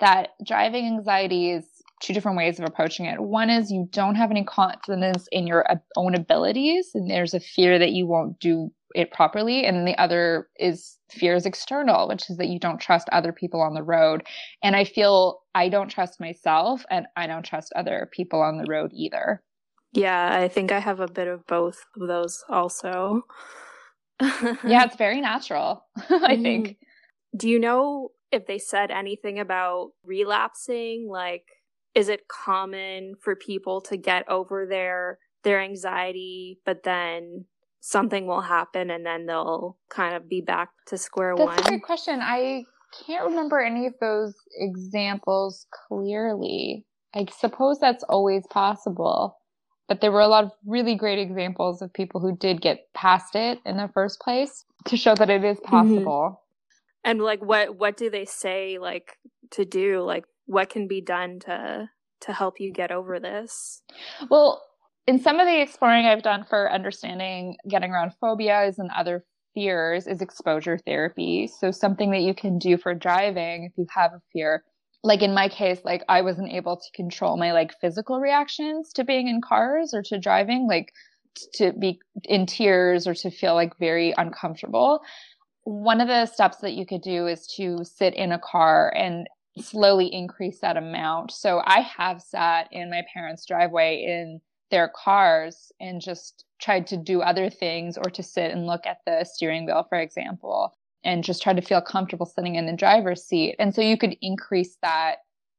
that 0.00 0.30
driving 0.44 0.86
anxiety 0.86 1.50
is 1.50 1.66
two 2.02 2.12
different 2.12 2.36
ways 2.36 2.58
of 2.58 2.66
approaching 2.66 3.06
it. 3.06 3.20
One 3.20 3.48
is 3.48 3.70
you 3.70 3.88
don't 3.90 4.16
have 4.16 4.30
any 4.30 4.44
confidence 4.44 5.28
in 5.32 5.46
your 5.46 5.66
own 5.96 6.14
abilities, 6.14 6.90
and 6.94 7.10
there's 7.10 7.34
a 7.34 7.40
fear 7.40 7.78
that 7.78 7.92
you 7.92 8.06
won't 8.06 8.38
do 8.38 8.70
it 8.94 9.12
properly. 9.12 9.64
And 9.66 9.86
the 9.86 9.96
other 9.98 10.48
is 10.58 10.98
fear 11.10 11.34
is 11.34 11.46
external, 11.46 12.08
which 12.08 12.30
is 12.30 12.36
that 12.38 12.48
you 12.48 12.58
don't 12.58 12.80
trust 12.80 13.08
other 13.12 13.32
people 13.32 13.60
on 13.60 13.74
the 13.74 13.82
road. 13.82 14.22
And 14.62 14.76
I 14.76 14.84
feel 14.84 15.40
I 15.54 15.68
don't 15.68 15.88
trust 15.88 16.20
myself, 16.20 16.84
and 16.90 17.06
I 17.16 17.26
don't 17.26 17.44
trust 17.44 17.72
other 17.74 18.08
people 18.12 18.40
on 18.42 18.58
the 18.58 18.70
road 18.70 18.90
either. 18.94 19.42
Yeah, 19.96 20.38
I 20.38 20.48
think 20.48 20.72
I 20.72 20.78
have 20.78 21.00
a 21.00 21.08
bit 21.08 21.26
of 21.26 21.46
both 21.46 21.84
of 21.98 22.06
those 22.06 22.44
also. 22.48 23.22
yeah, 24.20 24.84
it's 24.84 24.96
very 24.96 25.20
natural, 25.20 25.84
I 26.10 26.36
think. 26.36 26.68
Mm-hmm. 26.68 27.38
Do 27.38 27.48
you 27.48 27.58
know 27.58 28.10
if 28.30 28.46
they 28.46 28.58
said 28.58 28.90
anything 28.90 29.38
about 29.38 29.90
relapsing? 30.04 31.08
Like, 31.10 31.44
is 31.96 32.10
it 32.10 32.28
common 32.28 33.14
for 33.20 33.34
people 33.34 33.80
to 33.80 33.96
get 33.96 34.28
over 34.28 34.66
their 34.66 35.18
their 35.42 35.60
anxiety 35.60 36.58
but 36.66 36.82
then 36.82 37.44
something 37.80 38.26
will 38.26 38.40
happen 38.40 38.90
and 38.90 39.06
then 39.06 39.26
they'll 39.26 39.78
kind 39.90 40.14
of 40.14 40.28
be 40.28 40.40
back 40.40 40.70
to 40.86 40.98
square 40.98 41.34
That's 41.36 41.46
one 41.46 41.56
That's 41.56 41.68
a 41.68 41.70
good 41.70 41.82
question 41.82 42.20
i 42.20 42.64
can't 43.06 43.24
remember 43.24 43.60
any 43.60 43.86
of 43.86 43.94
those 44.00 44.34
examples 44.58 45.66
clearly 45.88 46.84
i 47.14 47.26
suppose 47.38 47.78
that's 47.78 48.04
always 48.04 48.44
possible 48.50 49.38
but 49.88 50.00
there 50.00 50.12
were 50.12 50.20
a 50.20 50.28
lot 50.28 50.44
of 50.44 50.50
really 50.64 50.94
great 50.94 51.18
examples 51.18 51.82
of 51.82 51.92
people 51.92 52.20
who 52.20 52.36
did 52.36 52.60
get 52.60 52.92
past 52.94 53.34
it 53.34 53.60
in 53.64 53.76
the 53.76 53.90
first 53.94 54.20
place 54.20 54.64
to 54.86 54.96
show 54.96 55.14
that 55.14 55.30
it 55.30 55.44
is 55.44 55.58
mm-hmm. 55.58 55.70
possible 55.70 56.40
mm-hmm. 57.04 57.10
and 57.10 57.20
like 57.20 57.40
what 57.40 57.76
what 57.76 57.96
do 57.96 58.10
they 58.10 58.24
say 58.24 58.78
like 58.78 59.18
to 59.50 59.64
do 59.64 60.00
like 60.02 60.24
what 60.46 60.70
can 60.70 60.86
be 60.88 61.00
done 61.00 61.38
to 61.40 61.88
to 62.20 62.32
help 62.32 62.60
you 62.60 62.72
get 62.72 62.90
over 62.90 63.20
this? 63.20 63.82
Well, 64.30 64.62
in 65.06 65.20
some 65.20 65.38
of 65.38 65.46
the 65.46 65.60
exploring 65.60 66.06
I've 66.06 66.22
done 66.22 66.44
for 66.48 66.72
understanding 66.72 67.56
getting 67.68 67.90
around 67.90 68.12
phobias 68.20 68.78
and 68.78 68.90
other 68.96 69.24
fears 69.54 70.06
is 70.06 70.20
exposure 70.20 70.78
therapy. 70.78 71.46
So 71.46 71.70
something 71.70 72.10
that 72.10 72.22
you 72.22 72.34
can 72.34 72.58
do 72.58 72.76
for 72.76 72.94
driving 72.94 73.64
if 73.64 73.72
you 73.76 73.86
have 73.94 74.12
a 74.12 74.20
fear. 74.32 74.64
Like 75.06 75.22
in 75.22 75.32
my 75.32 75.48
case, 75.48 75.78
like 75.84 76.02
I 76.08 76.22
wasn't 76.22 76.52
able 76.52 76.76
to 76.76 76.90
control 76.92 77.36
my 77.36 77.52
like 77.52 77.72
physical 77.80 78.18
reactions 78.18 78.92
to 78.94 79.04
being 79.04 79.28
in 79.28 79.40
cars 79.40 79.94
or 79.94 80.02
to 80.02 80.18
driving, 80.18 80.66
like 80.66 80.92
to 81.54 81.72
be 81.72 82.00
in 82.24 82.44
tears 82.44 83.06
or 83.06 83.14
to 83.14 83.30
feel 83.30 83.54
like 83.54 83.78
very 83.78 84.12
uncomfortable. 84.18 85.02
One 85.62 86.00
of 86.00 86.08
the 86.08 86.26
steps 86.26 86.56
that 86.58 86.72
you 86.72 86.84
could 86.84 87.02
do 87.02 87.28
is 87.28 87.46
to 87.56 87.84
sit 87.84 88.14
in 88.14 88.32
a 88.32 88.38
car 88.40 88.92
and 88.96 89.28
slowly 89.60 90.12
increase 90.12 90.58
that 90.58 90.76
amount. 90.76 91.30
So 91.30 91.62
I 91.64 91.82
have 91.82 92.20
sat 92.20 92.68
in 92.72 92.90
my 92.90 93.04
parents' 93.14 93.46
driveway 93.46 94.02
in 94.02 94.40
their 94.72 94.90
cars 95.04 95.70
and 95.78 96.00
just 96.00 96.44
tried 96.60 96.88
to 96.88 96.96
do 96.96 97.22
other 97.22 97.48
things 97.48 97.96
or 97.96 98.10
to 98.10 98.24
sit 98.24 98.50
and 98.50 98.66
look 98.66 98.86
at 98.86 98.98
the 99.06 99.22
steering 99.22 99.66
wheel, 99.66 99.86
for 99.88 99.98
example, 99.98 100.74
and 101.06 101.24
just 101.24 101.42
try 101.42 101.52
to 101.52 101.62
feel 101.62 101.80
comfortable 101.80 102.26
sitting 102.26 102.56
in 102.56 102.66
the 102.66 102.76
driver's 102.76 103.24
seat. 103.24 103.54
And 103.58 103.74
so 103.74 103.80
you 103.80 103.96
could 103.96 104.16
increase 104.20 104.76
that 104.82 105.16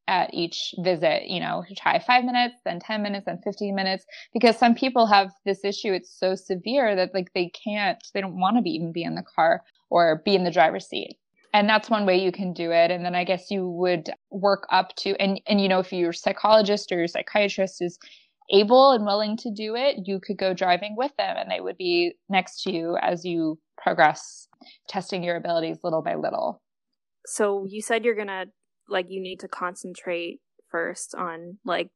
at 0.10 0.34
each 0.34 0.74
visit, 0.80 1.28
you 1.28 1.40
know, 1.40 1.64
try 1.76 2.00
five 2.00 2.24
minutes, 2.24 2.56
then 2.64 2.80
10 2.80 3.02
minutes, 3.02 3.26
then 3.26 3.40
15 3.44 3.74
minutes, 3.74 4.06
because 4.34 4.58
some 4.58 4.76
people 4.76 5.06
have 5.06 5.32
this 5.46 5.66
issue. 5.66 5.92
It's 5.92 6.18
so 6.18 6.36
severe 6.36 6.96
that 6.96 7.14
like 7.14 7.32
they 7.34 7.50
can't, 7.50 8.02
they 8.14 8.22
don't 8.22 8.40
want 8.40 8.58
to 8.58 8.62
be 8.62 8.72
even 8.72 8.92
be 8.92 9.04
in 9.04 9.16
the 9.16 9.26
car 9.36 9.64
or 9.90 10.22
be 10.24 10.36
in 10.36 10.44
the 10.44 10.52
driver's 10.52 10.88
seat 10.88 11.18
and 11.54 11.68
that's 11.68 11.90
one 11.90 12.06
way 12.06 12.18
you 12.18 12.32
can 12.32 12.54
do 12.54 12.72
it 12.72 12.92
and 12.92 13.06
then 13.06 13.16
i 13.16 13.24
guess 13.24 13.50
you 13.50 13.70
would 13.70 14.10
work 14.32 14.68
up 14.70 14.96
to 14.96 15.16
and 15.20 15.40
and 15.48 15.62
you 15.62 15.68
know 15.68 15.80
if 15.80 15.92
your 15.94 16.14
psychologist 16.14 16.92
or 16.92 16.98
your 16.98 17.08
psychiatrist 17.08 17.82
is 17.82 17.98
able 18.52 18.92
and 18.92 19.06
willing 19.06 19.38
to 19.38 19.50
do 19.50 19.76
it 19.76 20.06
you 20.06 20.20
could 20.20 20.38
go 20.38 20.54
driving 20.54 20.96
with 20.98 21.12
them 21.18 21.36
and 21.38 21.50
they 21.50 21.62
would 21.62 21.78
be 21.78 22.14
next 22.30 22.62
to 22.64 22.72
you 22.72 22.98
as 23.02 23.26
you 23.26 23.58
progress 23.78 24.47
testing 24.88 25.24
your 25.24 25.36
abilities 25.36 25.80
little 25.84 26.02
by 26.02 26.16
little 26.16 26.62
so 27.26 27.66
you 27.68 27.82
said 27.82 28.06
you're 28.06 28.16
gonna 28.16 28.46
like 28.90 29.08
you 29.10 29.22
need 29.22 29.40
to 29.40 29.48
concentrate 29.48 30.40
first 30.70 31.16
on 31.16 31.58
like 31.66 31.90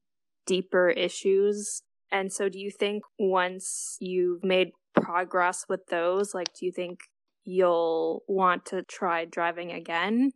deeper 0.46 0.89
issues 0.89 1.84
and 2.12 2.32
so 2.32 2.50
do 2.50 2.60
you 2.60 2.72
think 2.72 3.03
once 3.20 3.98
you've 4.00 4.44
made 4.44 4.72
progress 4.96 5.65
with 5.70 5.86
those 5.88 6.34
like 6.34 6.53
do 6.53 6.65
you 6.65 6.72
think 6.72 7.00
you'll 7.44 8.24
want 8.27 8.65
to 8.68 8.84
try 8.84 9.25
driving 9.25 9.72
again? 9.72 10.32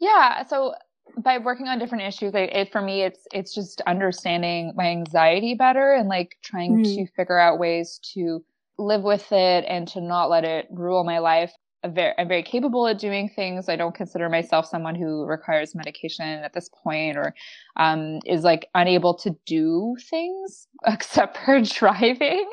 Yeah. 0.00 0.44
So 0.46 0.74
by 1.18 1.38
working 1.38 1.68
on 1.68 1.78
different 1.78 2.04
issues, 2.04 2.34
it, 2.34 2.50
it, 2.52 2.72
for 2.72 2.82
me, 2.82 3.02
it's 3.02 3.26
it's 3.32 3.54
just 3.54 3.80
understanding 3.86 4.72
my 4.76 4.86
anxiety 4.86 5.54
better 5.54 5.94
and 5.94 6.08
like 6.08 6.36
trying 6.42 6.78
mm-hmm. 6.78 7.04
to 7.04 7.12
figure 7.12 7.38
out 7.38 7.58
ways 7.58 8.00
to 8.14 8.44
live 8.78 9.02
with 9.02 9.30
it 9.32 9.64
and 9.68 9.88
to 9.88 10.00
not 10.00 10.30
let 10.30 10.44
it 10.44 10.66
rule 10.70 11.04
my 11.04 11.18
life. 11.18 11.52
I'm 11.84 11.94
very, 11.94 12.14
I'm 12.18 12.28
very 12.28 12.42
capable 12.42 12.86
at 12.88 12.98
doing 12.98 13.28
things. 13.28 13.68
I 13.68 13.76
don't 13.76 13.94
consider 13.94 14.28
myself 14.28 14.66
someone 14.66 14.94
who 14.94 15.24
requires 15.24 15.74
medication 15.74 16.26
at 16.26 16.52
this 16.52 16.68
point 16.82 17.16
or 17.16 17.34
um, 17.76 18.18
is 18.26 18.42
like 18.42 18.68
unable 18.74 19.14
to 19.18 19.36
do 19.46 19.96
things 20.10 20.66
except 20.86 21.38
for 21.44 21.60
driving. 21.62 22.50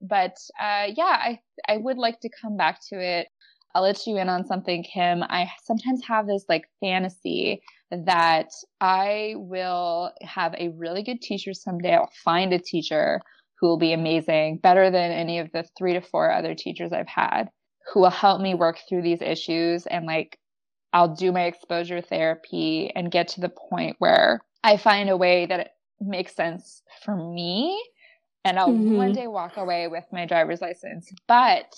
But 0.00 0.36
uh, 0.60 0.88
yeah, 0.96 1.04
I, 1.04 1.40
I 1.68 1.78
would 1.78 1.98
like 1.98 2.20
to 2.20 2.30
come 2.40 2.56
back 2.56 2.80
to 2.90 3.00
it. 3.00 3.28
I'll 3.74 3.82
let 3.82 4.06
you 4.06 4.16
in 4.16 4.28
on 4.30 4.46
something, 4.46 4.84
Kim. 4.84 5.22
I 5.24 5.50
sometimes 5.64 6.02
have 6.06 6.26
this 6.26 6.46
like 6.48 6.64
fantasy 6.80 7.60
that 7.90 8.48
I 8.80 9.34
will 9.36 10.12
have 10.22 10.54
a 10.58 10.70
really 10.70 11.02
good 11.02 11.20
teacher 11.20 11.52
someday. 11.52 11.94
I'll 11.94 12.10
find 12.24 12.52
a 12.54 12.58
teacher 12.58 13.20
who 13.60 13.66
will 13.66 13.78
be 13.78 13.92
amazing, 13.92 14.58
better 14.58 14.90
than 14.90 15.10
any 15.12 15.38
of 15.38 15.50
the 15.52 15.64
three 15.76 15.94
to 15.94 16.00
four 16.00 16.30
other 16.30 16.54
teachers 16.54 16.92
I've 16.92 17.08
had 17.08 17.50
who 17.92 18.00
will 18.00 18.10
help 18.10 18.40
me 18.40 18.54
work 18.54 18.78
through 18.88 19.02
these 19.02 19.22
issues 19.22 19.86
and 19.86 20.06
like 20.06 20.38
I'll 20.92 21.14
do 21.14 21.32
my 21.32 21.44
exposure 21.44 22.00
therapy 22.00 22.90
and 22.94 23.10
get 23.10 23.28
to 23.28 23.40
the 23.40 23.48
point 23.48 23.96
where 23.98 24.40
I 24.64 24.76
find 24.76 25.10
a 25.10 25.16
way 25.16 25.46
that 25.46 25.60
it 25.60 25.70
makes 26.00 26.34
sense 26.34 26.82
for 27.04 27.16
me 27.16 27.80
and 28.44 28.58
I'll 28.58 28.68
mm-hmm. 28.68 28.96
one 28.96 29.12
day 29.12 29.26
walk 29.26 29.56
away 29.56 29.88
with 29.88 30.04
my 30.12 30.24
driver's 30.24 30.60
license. 30.60 31.12
But 31.26 31.74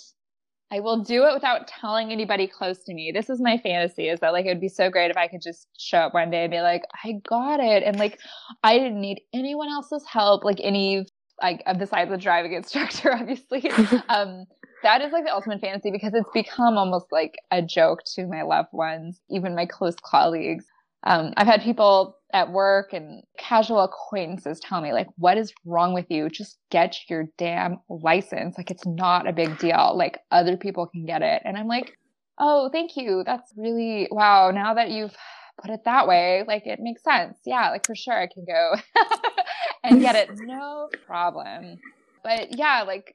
I 0.70 0.80
will 0.80 1.02
do 1.02 1.24
it 1.24 1.32
without 1.32 1.66
telling 1.66 2.12
anybody 2.12 2.46
close 2.46 2.84
to 2.84 2.92
me. 2.92 3.10
This 3.10 3.30
is 3.30 3.40
my 3.40 3.56
fantasy 3.56 4.08
is 4.08 4.20
that 4.20 4.34
like 4.34 4.44
it 4.44 4.50
would 4.50 4.60
be 4.60 4.68
so 4.68 4.90
great 4.90 5.10
if 5.10 5.16
I 5.16 5.26
could 5.26 5.40
just 5.40 5.66
show 5.78 5.98
up 5.98 6.14
one 6.14 6.30
day 6.30 6.44
and 6.44 6.50
be 6.50 6.60
like, 6.60 6.82
I 7.02 7.14
got 7.26 7.58
it. 7.58 7.82
And 7.82 7.98
like 7.98 8.20
I 8.62 8.78
didn't 8.78 9.00
need 9.00 9.22
anyone 9.32 9.70
else's 9.70 10.04
help, 10.06 10.44
like 10.44 10.60
any 10.62 11.06
like 11.42 11.62
besides 11.78 12.10
the 12.10 12.16
driving 12.16 12.52
instructor, 12.54 13.12
obviously. 13.14 13.70
um, 14.08 14.46
that 14.82 15.02
is 15.02 15.12
like 15.12 15.24
the 15.24 15.34
ultimate 15.34 15.60
fantasy 15.60 15.90
because 15.90 16.14
it's 16.14 16.28
become 16.32 16.78
almost 16.78 17.06
like 17.10 17.34
a 17.50 17.60
joke 17.60 18.00
to 18.14 18.26
my 18.26 18.42
loved 18.42 18.72
ones, 18.72 19.20
even 19.28 19.54
my 19.54 19.66
close 19.66 19.96
colleagues. 20.02 20.66
Um, 21.04 21.32
I've 21.36 21.46
had 21.46 21.62
people 21.62 22.16
at 22.32 22.52
work 22.52 22.92
and 22.92 23.22
casual 23.38 23.80
acquaintances 23.80 24.60
tell 24.60 24.80
me, 24.80 24.92
like, 24.92 25.06
what 25.16 25.38
is 25.38 25.52
wrong 25.64 25.94
with 25.94 26.06
you? 26.10 26.28
Just 26.28 26.58
get 26.70 26.96
your 27.08 27.24
damn 27.38 27.78
license. 27.88 28.58
Like, 28.58 28.70
it's 28.70 28.86
not 28.86 29.26
a 29.26 29.32
big 29.32 29.58
deal. 29.58 29.96
Like, 29.96 30.18
other 30.30 30.56
people 30.56 30.86
can 30.86 31.06
get 31.06 31.22
it. 31.22 31.42
And 31.44 31.56
I'm 31.56 31.68
like, 31.68 31.96
oh, 32.38 32.68
thank 32.70 32.96
you. 32.96 33.22
That's 33.24 33.52
really, 33.56 34.08
wow. 34.10 34.50
Now 34.50 34.74
that 34.74 34.90
you've 34.90 35.16
put 35.58 35.70
it 35.70 35.84
that 35.84 36.08
way, 36.08 36.44
like, 36.46 36.66
it 36.66 36.80
makes 36.80 37.02
sense. 37.02 37.38
Yeah, 37.44 37.70
like, 37.70 37.86
for 37.86 37.94
sure, 37.94 38.20
I 38.20 38.26
can 38.26 38.44
go 38.44 38.74
and 39.84 40.00
get 40.00 40.14
it. 40.14 40.30
No 40.38 40.88
problem. 41.06 41.78
But 42.22 42.56
yeah, 42.56 42.82
like, 42.86 43.14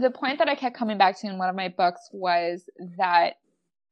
the 0.00 0.10
point 0.10 0.38
that 0.38 0.48
I 0.48 0.54
kept 0.54 0.76
coming 0.76 0.98
back 0.98 1.18
to 1.20 1.26
in 1.26 1.38
one 1.38 1.48
of 1.48 1.56
my 1.56 1.68
books 1.68 2.08
was 2.12 2.64
that 2.98 3.34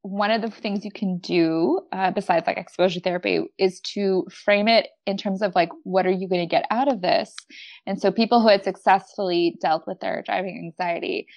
one 0.01 0.31
of 0.31 0.41
the 0.41 0.49
things 0.49 0.85
you 0.85 0.91
can 0.91 1.17
do 1.17 1.81
uh, 1.91 2.11
besides 2.11 2.47
like 2.47 2.57
exposure 2.57 3.01
therapy 3.01 3.41
is 3.57 3.81
to 3.81 4.25
frame 4.31 4.67
it 4.67 4.87
in 5.05 5.17
terms 5.17 5.41
of 5.41 5.53
like 5.55 5.69
what 5.83 6.05
are 6.05 6.11
you 6.11 6.27
going 6.27 6.41
to 6.41 6.47
get 6.47 6.65
out 6.71 6.87
of 6.87 7.01
this 7.01 7.35
and 7.85 7.99
so 7.99 8.11
people 8.11 8.41
who 8.41 8.47
had 8.47 8.63
successfully 8.63 9.57
dealt 9.61 9.85
with 9.87 9.99
their 9.99 10.23
driving 10.25 10.57
anxiety 10.57 11.27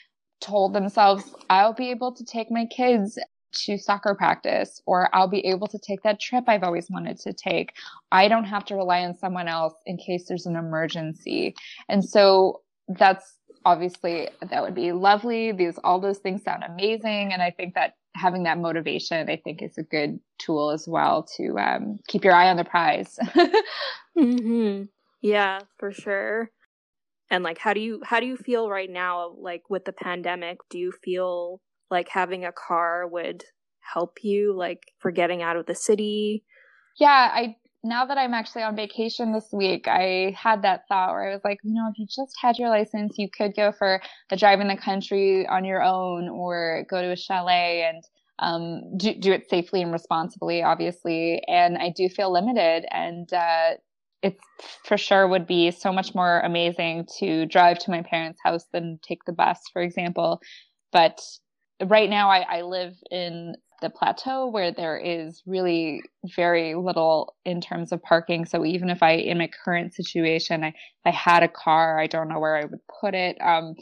told 0.40 0.74
themselves 0.74 1.34
i'll 1.50 1.74
be 1.74 1.90
able 1.90 2.14
to 2.14 2.24
take 2.24 2.50
my 2.50 2.64
kids 2.66 3.18
to 3.52 3.78
soccer 3.78 4.14
practice 4.14 4.82
or 4.86 5.08
i'll 5.14 5.28
be 5.28 5.46
able 5.46 5.66
to 5.66 5.78
take 5.78 6.02
that 6.02 6.20
trip 6.20 6.44
i've 6.48 6.62
always 6.62 6.90
wanted 6.90 7.18
to 7.18 7.32
take 7.32 7.74
i 8.10 8.28
don't 8.28 8.44
have 8.44 8.64
to 8.64 8.74
rely 8.74 9.02
on 9.02 9.14
someone 9.14 9.48
else 9.48 9.74
in 9.86 9.96
case 9.96 10.26
there's 10.28 10.46
an 10.46 10.56
emergency 10.56 11.54
and 11.88 12.04
so 12.04 12.60
that's 12.88 13.38
obviously 13.64 14.28
that 14.50 14.62
would 14.62 14.74
be 14.74 14.92
lovely 14.92 15.52
these 15.52 15.78
all 15.84 16.00
those 16.00 16.18
things 16.18 16.42
sound 16.42 16.64
amazing 16.64 17.32
and 17.32 17.40
i 17.42 17.50
think 17.50 17.74
that 17.74 17.94
having 18.14 18.42
that 18.44 18.58
motivation, 18.58 19.28
I 19.28 19.36
think, 19.36 19.62
is 19.62 19.78
a 19.78 19.82
good 19.82 20.18
tool 20.38 20.70
as 20.70 20.86
well 20.86 21.26
to 21.36 21.58
um, 21.58 21.98
keep 22.08 22.24
your 22.24 22.34
eye 22.34 22.50
on 22.50 22.56
the 22.56 22.64
prize. 22.64 23.18
mm-hmm. 24.18 24.84
Yeah, 25.20 25.60
for 25.78 25.92
sure. 25.92 26.50
And 27.30 27.42
like, 27.42 27.58
how 27.58 27.72
do 27.72 27.80
you 27.80 28.02
how 28.04 28.20
do 28.20 28.26
you 28.26 28.36
feel 28.36 28.68
right 28.68 28.90
now? 28.90 29.34
Like 29.38 29.62
with 29.70 29.84
the 29.84 29.92
pandemic, 29.92 30.58
do 30.68 30.78
you 30.78 30.92
feel 31.02 31.60
like 31.92 32.08
having 32.08 32.44
a 32.44 32.50
car 32.52 33.06
would 33.06 33.44
help 33.80 34.24
you, 34.24 34.52
like 34.56 34.82
for 34.98 35.12
getting 35.12 35.42
out 35.42 35.56
of 35.56 35.66
the 35.66 35.76
city? 35.76 36.42
Yeah, 36.98 37.30
I 37.32 37.56
now 37.84 38.06
that 38.06 38.18
I'm 38.18 38.34
actually 38.34 38.62
on 38.62 38.76
vacation 38.76 39.32
this 39.32 39.48
week, 39.52 39.88
I 39.88 40.36
had 40.38 40.62
that 40.62 40.86
thought 40.88 41.10
where 41.10 41.28
I 41.28 41.32
was 41.32 41.42
like, 41.44 41.58
you 41.64 41.74
know, 41.74 41.88
if 41.90 41.98
you 41.98 42.06
just 42.06 42.34
had 42.40 42.58
your 42.58 42.68
license, 42.68 43.18
you 43.18 43.28
could 43.28 43.56
go 43.56 43.72
for 43.72 44.00
a 44.30 44.36
drive 44.36 44.60
in 44.60 44.68
the 44.68 44.76
country 44.76 45.46
on 45.48 45.64
your 45.64 45.82
own 45.82 46.28
or 46.28 46.86
go 46.88 47.02
to 47.02 47.10
a 47.10 47.16
chalet 47.16 47.82
and 47.82 48.04
um, 48.38 48.96
do, 48.96 49.14
do 49.14 49.32
it 49.32 49.50
safely 49.50 49.82
and 49.82 49.92
responsibly, 49.92 50.62
obviously. 50.62 51.42
And 51.48 51.76
I 51.76 51.92
do 51.96 52.08
feel 52.08 52.32
limited 52.32 52.86
and, 52.92 53.32
uh, 53.32 53.70
it 54.22 54.38
for 54.84 54.96
sure 54.96 55.26
would 55.26 55.48
be 55.48 55.72
so 55.72 55.92
much 55.92 56.14
more 56.14 56.38
amazing 56.40 57.08
to 57.18 57.44
drive 57.46 57.80
to 57.80 57.90
my 57.90 58.02
parents' 58.02 58.38
house 58.44 58.66
than 58.72 59.00
take 59.02 59.24
the 59.24 59.32
bus, 59.32 59.58
for 59.72 59.82
example. 59.82 60.40
But 60.92 61.20
right 61.86 62.08
now 62.08 62.30
I, 62.30 62.58
I 62.58 62.62
live 62.62 62.94
in 63.10 63.54
the 63.82 63.90
plateau 63.90 64.46
where 64.46 64.72
there 64.72 64.96
is 64.96 65.42
really 65.44 66.02
very 66.36 66.74
little 66.74 67.34
in 67.44 67.60
terms 67.60 67.92
of 67.92 68.02
parking. 68.02 68.46
So 68.46 68.64
even 68.64 68.88
if 68.88 69.02
I, 69.02 69.12
in 69.12 69.38
my 69.38 69.50
current 69.64 69.92
situation, 69.92 70.64
I, 70.64 70.72
I 71.04 71.10
had 71.10 71.42
a 71.42 71.48
car, 71.48 71.98
I 71.98 72.06
don't 72.06 72.28
know 72.28 72.38
where 72.38 72.56
I 72.56 72.64
would 72.64 72.80
put 73.00 73.14
it. 73.14 73.36
Um, 73.40 73.74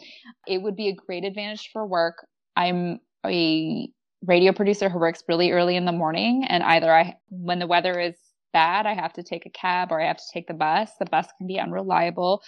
it 0.47 0.63
would 0.63 0.75
be 0.75 0.89
a 0.89 0.95
great 0.95 1.25
advantage 1.25 1.71
for 1.73 1.87
work. 1.87 2.27
I'm 2.57 3.01
a 3.27 3.89
radio 4.27 4.53
producer 4.53 4.89
who 4.89 4.99
works 4.99 5.23
really 5.29 5.53
early 5.53 5.77
in 5.77 5.85
the 5.85 5.93
morning, 5.93 6.45
and 6.49 6.63
either 6.63 6.93
I, 6.93 7.17
when 7.29 7.59
the 7.59 7.67
weather 7.67 7.99
is 8.01 8.17
bad, 8.53 8.87
I 8.87 8.95
have 8.95 9.13
to 9.15 9.23
take 9.23 9.47
a 9.47 9.51
cab 9.51 9.93
or 9.93 10.01
I 10.01 10.07
have 10.07 10.17
to 10.17 10.31
take 10.33 10.47
the 10.47 10.55
bus. 10.55 10.91
The 10.99 11.07
bus 11.07 11.29
can 11.39 11.47
be 11.47 11.59
unreliable. 11.59 12.43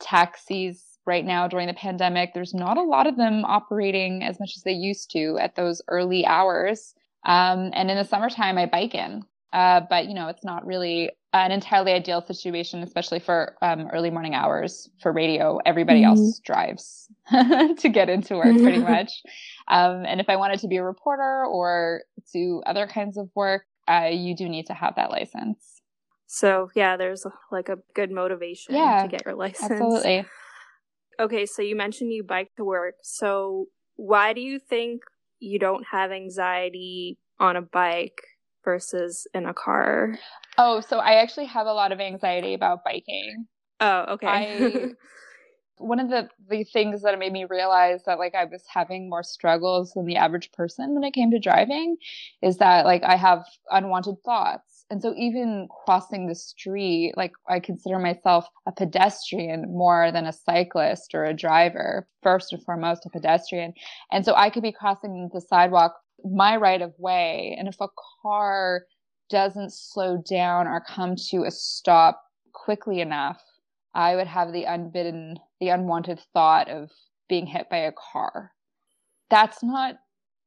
Taxis 0.00 0.95
right 1.06 1.24
now 1.24 1.48
during 1.48 1.66
the 1.66 1.74
pandemic, 1.74 2.34
there's 2.34 2.54
not 2.54 2.76
a 2.76 2.82
lot 2.82 3.06
of 3.06 3.16
them 3.16 3.44
operating 3.44 4.22
as 4.22 4.40
much 4.40 4.52
as 4.56 4.62
they 4.62 4.72
used 4.72 5.10
to 5.12 5.38
at 5.40 5.54
those 5.54 5.80
early 5.88 6.26
hours. 6.26 6.94
Um, 7.24 7.70
and 7.72 7.90
in 7.90 7.96
the 7.96 8.04
summertime, 8.04 8.58
I 8.58 8.66
bike 8.66 8.94
in. 8.94 9.22
Uh, 9.52 9.80
but 9.88 10.06
you 10.06 10.14
know, 10.14 10.28
it's 10.28 10.44
not 10.44 10.66
really 10.66 11.10
an 11.32 11.52
entirely 11.52 11.92
ideal 11.92 12.20
situation, 12.20 12.82
especially 12.82 13.18
for 13.18 13.56
um, 13.62 13.88
early 13.92 14.10
morning 14.10 14.34
hours 14.34 14.88
for 15.00 15.12
radio. 15.12 15.58
Everybody 15.64 16.02
mm-hmm. 16.02 16.18
else 16.18 16.40
drives 16.40 17.08
to 17.30 17.88
get 17.88 18.08
into 18.08 18.36
work 18.36 18.56
pretty 18.56 18.78
much. 18.82 19.12
Um, 19.68 20.04
and 20.06 20.20
if 20.20 20.28
I 20.28 20.36
wanted 20.36 20.60
to 20.60 20.68
be 20.68 20.76
a 20.76 20.84
reporter 20.84 21.44
or 21.46 22.02
do 22.32 22.62
other 22.66 22.86
kinds 22.86 23.16
of 23.16 23.30
work, 23.34 23.64
uh, 23.88 24.08
you 24.10 24.36
do 24.36 24.48
need 24.48 24.66
to 24.66 24.74
have 24.74 24.96
that 24.96 25.10
license. 25.10 25.80
So 26.26 26.70
yeah, 26.74 26.96
there's 26.96 27.24
like 27.52 27.68
a 27.68 27.78
good 27.94 28.10
motivation 28.10 28.74
yeah, 28.74 29.02
to 29.02 29.08
get 29.08 29.24
your 29.24 29.36
license. 29.36 29.70
Absolutely. 29.70 30.26
Okay, 31.18 31.46
so 31.46 31.62
you 31.62 31.76
mentioned 31.76 32.12
you 32.12 32.22
bike 32.22 32.50
to 32.56 32.64
work. 32.64 32.96
So 33.02 33.66
why 33.96 34.32
do 34.32 34.40
you 34.40 34.58
think 34.58 35.02
you 35.38 35.58
don't 35.58 35.84
have 35.90 36.12
anxiety 36.12 37.18
on 37.38 37.56
a 37.56 37.62
bike 37.62 38.22
versus 38.64 39.26
in 39.34 39.46
a 39.46 39.54
car? 39.54 40.18
Oh, 40.58 40.80
so 40.80 40.98
I 40.98 41.14
actually 41.14 41.46
have 41.46 41.66
a 41.66 41.72
lot 41.72 41.92
of 41.92 42.00
anxiety 42.00 42.54
about 42.54 42.84
biking. 42.84 43.46
Oh, 43.80 44.04
okay. 44.14 44.26
I, 44.26 44.86
one 45.78 46.00
of 46.00 46.08
the, 46.08 46.28
the 46.48 46.64
things 46.64 47.02
that 47.02 47.18
made 47.18 47.32
me 47.32 47.44
realize 47.44 48.02
that 48.04 48.18
like 48.18 48.34
I 48.34 48.44
was 48.44 48.62
having 48.66 49.08
more 49.08 49.22
struggles 49.22 49.92
than 49.92 50.06
the 50.06 50.16
average 50.16 50.52
person 50.52 50.94
when 50.94 51.04
it 51.04 51.12
came 51.12 51.30
to 51.30 51.38
driving 51.38 51.96
is 52.42 52.58
that 52.58 52.84
like 52.84 53.02
I 53.04 53.16
have 53.16 53.44
unwanted 53.70 54.16
thoughts 54.24 54.75
and 54.90 55.02
so 55.02 55.12
even 55.16 55.68
crossing 55.84 56.26
the 56.26 56.34
street, 56.34 57.14
like 57.16 57.32
I 57.48 57.58
consider 57.58 57.98
myself 57.98 58.46
a 58.66 58.72
pedestrian 58.72 59.62
more 59.76 60.12
than 60.12 60.26
a 60.26 60.32
cyclist 60.32 61.12
or 61.12 61.24
a 61.24 61.34
driver, 61.34 62.06
first 62.22 62.52
and 62.52 62.62
foremost 62.62 63.04
a 63.04 63.10
pedestrian. 63.10 63.74
And 64.12 64.24
so 64.24 64.34
I 64.34 64.48
could 64.48 64.62
be 64.62 64.72
crossing 64.72 65.28
the 65.32 65.40
sidewalk 65.40 65.96
my 66.24 66.56
right 66.56 66.80
of 66.80 66.94
way. 66.98 67.56
And 67.58 67.66
if 67.66 67.80
a 67.80 67.88
car 68.22 68.84
doesn't 69.28 69.72
slow 69.72 70.22
down 70.28 70.68
or 70.68 70.80
come 70.80 71.16
to 71.30 71.44
a 71.44 71.50
stop 71.50 72.22
quickly 72.52 73.00
enough, 73.00 73.42
I 73.94 74.14
would 74.14 74.28
have 74.28 74.52
the 74.52 74.64
unbidden, 74.64 75.38
the 75.58 75.70
unwanted 75.70 76.20
thought 76.32 76.68
of 76.68 76.90
being 77.28 77.46
hit 77.46 77.68
by 77.68 77.78
a 77.78 77.92
car. 77.92 78.52
That's 79.30 79.64
not 79.64 79.96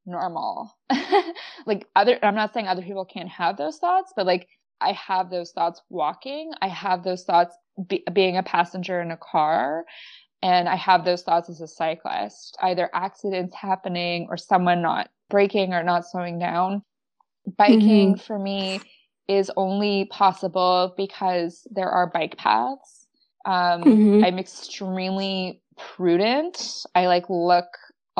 normal. 0.09 0.75
like 1.65 1.87
other 1.95 2.19
I'm 2.23 2.35
not 2.35 2.53
saying 2.53 2.67
other 2.67 2.81
people 2.81 3.05
can't 3.05 3.29
have 3.29 3.57
those 3.57 3.77
thoughts, 3.77 4.13
but 4.15 4.25
like 4.25 4.47
I 4.81 4.93
have 4.93 5.29
those 5.29 5.51
thoughts 5.51 5.81
walking. 5.89 6.51
I 6.61 6.67
have 6.67 7.03
those 7.03 7.23
thoughts 7.23 7.55
be, 7.87 8.03
being 8.13 8.37
a 8.37 8.43
passenger 8.43 9.01
in 9.01 9.11
a 9.11 9.17
car. 9.17 9.85
And 10.41 10.69
I 10.69 10.75
have 10.75 11.03
those 11.03 11.21
thoughts 11.21 11.49
as 11.49 11.59
a 11.59 11.67
cyclist, 11.67 12.57
either 12.61 12.89
accidents 12.93 13.55
happening 13.55 14.27
or 14.29 14.37
someone 14.37 14.81
not 14.81 15.09
braking 15.29 15.73
or 15.73 15.83
not 15.83 16.05
slowing 16.05 16.39
down. 16.39 16.83
Biking 17.57 18.13
mm-hmm. 18.13 18.21
for 18.21 18.39
me 18.39 18.79
is 19.27 19.51
only 19.57 20.05
possible 20.05 20.93
because 20.95 21.67
there 21.71 21.89
are 21.89 22.09
bike 22.09 22.37
paths. 22.37 23.07
Um, 23.45 23.83
mm-hmm. 23.83 24.23
I'm 24.23 24.39
extremely 24.39 25.61
prudent. 25.77 26.85
I 26.95 27.07
like 27.07 27.29
look 27.29 27.67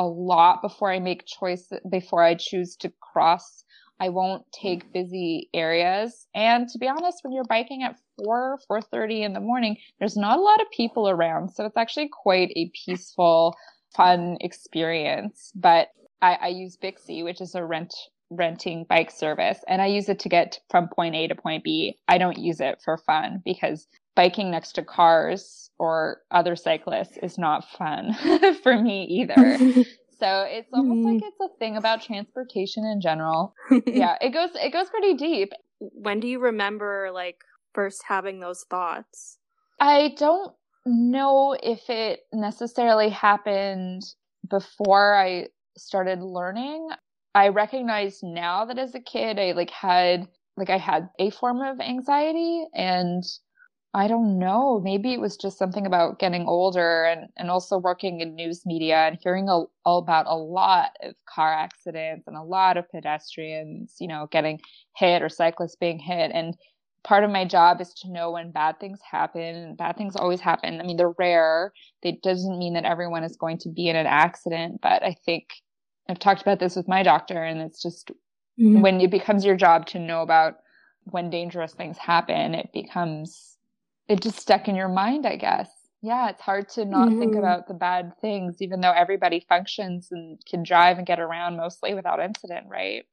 a 0.00 0.06
lot 0.06 0.62
before 0.62 0.90
I 0.90 0.98
make 0.98 1.26
choice 1.26 1.70
before 1.90 2.22
I 2.22 2.34
choose 2.34 2.74
to 2.76 2.90
cross. 3.00 3.64
I 4.00 4.08
won't 4.08 4.50
take 4.50 4.86
mm. 4.86 4.92
busy 4.94 5.50
areas. 5.52 6.26
And 6.34 6.66
to 6.70 6.78
be 6.78 6.88
honest, 6.88 7.18
when 7.22 7.34
you're 7.34 7.44
biking 7.44 7.82
at 7.82 7.96
4, 8.24 8.58
4.30 8.68 9.26
in 9.26 9.32
the 9.34 9.40
morning, 9.40 9.76
there's 9.98 10.16
not 10.16 10.38
a 10.38 10.40
lot 10.40 10.62
of 10.62 10.70
people 10.70 11.10
around. 11.10 11.50
So 11.50 11.66
it's 11.66 11.76
actually 11.76 12.08
quite 12.08 12.50
a 12.56 12.72
peaceful, 12.86 13.54
fun 13.94 14.38
experience. 14.40 15.52
But 15.54 15.88
I, 16.22 16.38
I 16.40 16.48
use 16.48 16.78
Bixi, 16.82 17.22
which 17.22 17.42
is 17.42 17.54
a 17.54 17.62
rent 17.62 17.94
renting 18.30 18.86
bike 18.88 19.10
service 19.10 19.58
and 19.68 19.82
I 19.82 19.86
use 19.86 20.08
it 20.08 20.20
to 20.20 20.28
get 20.28 20.60
from 20.70 20.88
point 20.88 21.14
A 21.14 21.26
to 21.28 21.34
point 21.34 21.64
B. 21.64 21.98
I 22.08 22.18
don't 22.18 22.38
use 22.38 22.60
it 22.60 22.80
for 22.84 22.96
fun 22.96 23.42
because 23.44 23.86
biking 24.14 24.50
next 24.50 24.72
to 24.72 24.82
cars 24.82 25.70
or 25.78 26.18
other 26.30 26.56
cyclists 26.56 27.18
is 27.22 27.38
not 27.38 27.68
fun 27.70 28.14
for 28.62 28.80
me 28.80 29.04
either. 29.04 29.58
so 30.18 30.44
it's 30.48 30.68
almost 30.72 31.00
mm. 31.00 31.14
like 31.14 31.22
it's 31.24 31.40
a 31.40 31.58
thing 31.58 31.76
about 31.76 32.02
transportation 32.02 32.84
in 32.84 33.00
general. 33.00 33.54
yeah, 33.86 34.16
it 34.20 34.30
goes 34.30 34.50
it 34.54 34.72
goes 34.72 34.88
pretty 34.90 35.14
deep. 35.14 35.52
When 35.78 36.20
do 36.20 36.28
you 36.28 36.38
remember 36.38 37.10
like 37.12 37.38
first 37.74 38.04
having 38.06 38.40
those 38.40 38.64
thoughts? 38.68 39.38
I 39.80 40.14
don't 40.18 40.52
know 40.84 41.56
if 41.62 41.88
it 41.88 42.20
necessarily 42.32 43.08
happened 43.08 44.02
before 44.48 45.14
I 45.14 45.46
started 45.76 46.20
learning. 46.20 46.90
I 47.34 47.48
recognize 47.48 48.20
now 48.22 48.64
that 48.64 48.78
as 48.78 48.94
a 48.94 49.00
kid 49.00 49.38
I 49.38 49.52
like 49.52 49.70
had 49.70 50.28
like 50.56 50.70
I 50.70 50.78
had 50.78 51.08
a 51.18 51.30
form 51.30 51.60
of 51.62 51.80
anxiety 51.80 52.66
and 52.74 53.24
I 53.92 54.06
don't 54.06 54.38
know. 54.38 54.80
Maybe 54.80 55.12
it 55.12 55.20
was 55.20 55.36
just 55.36 55.58
something 55.58 55.84
about 55.84 56.20
getting 56.20 56.46
older 56.46 57.04
and, 57.04 57.28
and 57.36 57.50
also 57.50 57.76
working 57.76 58.20
in 58.20 58.36
news 58.36 58.64
media 58.64 58.98
and 58.98 59.18
hearing 59.20 59.48
a, 59.48 59.64
all 59.84 59.98
about 59.98 60.26
a 60.28 60.36
lot 60.36 60.90
of 61.02 61.14
car 61.28 61.52
accidents 61.52 62.28
and 62.28 62.36
a 62.36 62.42
lot 62.42 62.76
of 62.76 62.88
pedestrians, 62.90 63.96
you 63.98 64.06
know, 64.06 64.28
getting 64.30 64.60
hit 64.96 65.22
or 65.22 65.28
cyclists 65.28 65.74
being 65.74 65.98
hit. 65.98 66.30
And 66.32 66.56
part 67.02 67.24
of 67.24 67.30
my 67.30 67.44
job 67.44 67.80
is 67.80 67.92
to 67.94 68.12
know 68.12 68.30
when 68.30 68.52
bad 68.52 68.78
things 68.78 69.00
happen 69.08 69.74
bad 69.74 69.96
things 69.96 70.14
always 70.14 70.40
happen. 70.40 70.80
I 70.80 70.84
mean, 70.84 70.96
they're 70.96 71.14
rare. 71.18 71.72
It 72.02 72.22
doesn't 72.22 72.58
mean 72.58 72.74
that 72.74 72.84
everyone 72.84 73.24
is 73.24 73.36
going 73.36 73.58
to 73.58 73.70
be 73.70 73.88
in 73.88 73.96
an 73.96 74.06
accident, 74.06 74.80
but 74.82 75.02
I 75.02 75.16
think 75.24 75.48
I've 76.10 76.18
talked 76.18 76.42
about 76.42 76.58
this 76.58 76.76
with 76.76 76.88
my 76.88 77.02
doctor 77.02 77.42
and 77.42 77.60
it's 77.60 77.80
just 77.80 78.10
mm-hmm. 78.58 78.80
when 78.80 79.00
it 79.00 79.10
becomes 79.10 79.44
your 79.44 79.56
job 79.56 79.86
to 79.86 79.98
know 79.98 80.22
about 80.22 80.56
when 81.04 81.30
dangerous 81.30 81.72
things 81.72 81.96
happen, 81.98 82.54
it 82.54 82.70
becomes 82.72 83.56
it 84.08 84.20
just 84.20 84.40
stuck 84.40 84.66
in 84.66 84.74
your 84.74 84.88
mind, 84.88 85.24
I 85.24 85.36
guess. 85.36 85.70
yeah, 86.02 86.30
it's 86.30 86.40
hard 86.40 86.68
to 86.70 86.84
not 86.84 87.08
mm-hmm. 87.08 87.20
think 87.20 87.36
about 87.36 87.68
the 87.68 87.74
bad 87.74 88.12
things, 88.20 88.56
even 88.60 88.80
though 88.80 88.92
everybody 88.92 89.44
functions 89.48 90.08
and 90.10 90.38
can 90.48 90.62
drive 90.62 90.98
and 90.98 91.06
get 91.06 91.20
around 91.20 91.56
mostly 91.56 91.94
without 91.94 92.20
incident, 92.20 92.66
right? 92.68 93.04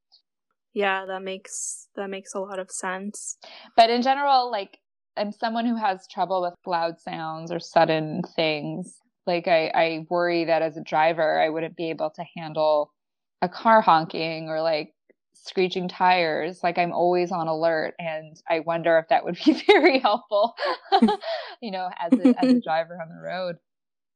Yeah, 0.73 1.05
that 1.05 1.21
makes 1.21 1.87
that 1.95 2.09
makes 2.09 2.33
a 2.33 2.39
lot 2.39 2.59
of 2.59 2.71
sense. 2.71 3.37
But 3.75 3.89
in 3.89 4.01
general, 4.01 4.49
like 4.51 4.79
I'm 5.15 5.31
someone 5.31 5.65
who 5.65 5.75
has 5.75 6.07
trouble 6.07 6.41
with 6.41 6.53
loud 6.65 6.99
sounds 6.99 7.51
or 7.51 7.59
sudden 7.59 8.21
things. 8.35 8.99
Like 9.27 9.47
I, 9.47 9.67
I 9.67 10.05
worry 10.09 10.45
that 10.45 10.61
as 10.61 10.77
a 10.77 10.81
driver 10.81 11.39
I 11.39 11.49
wouldn't 11.49 11.75
be 11.75 11.89
able 11.89 12.09
to 12.11 12.23
handle 12.35 12.93
a 13.41 13.49
car 13.49 13.81
honking 13.81 14.49
or 14.49 14.61
like 14.61 14.93
screeching 15.33 15.87
tires. 15.87 16.61
Like 16.63 16.77
I'm 16.77 16.91
always 16.91 17.31
on 17.31 17.47
alert, 17.47 17.93
and 17.99 18.35
I 18.49 18.59
wonder 18.59 18.97
if 18.97 19.09
that 19.09 19.23
would 19.23 19.37
be 19.43 19.53
very 19.67 19.99
helpful, 19.99 20.55
you 21.61 21.71
know, 21.71 21.89
as 21.99 22.13
a, 22.19 22.43
as 22.43 22.53
a 22.53 22.61
driver 22.63 22.99
on 23.01 23.09
the 23.09 23.21
road. 23.21 23.57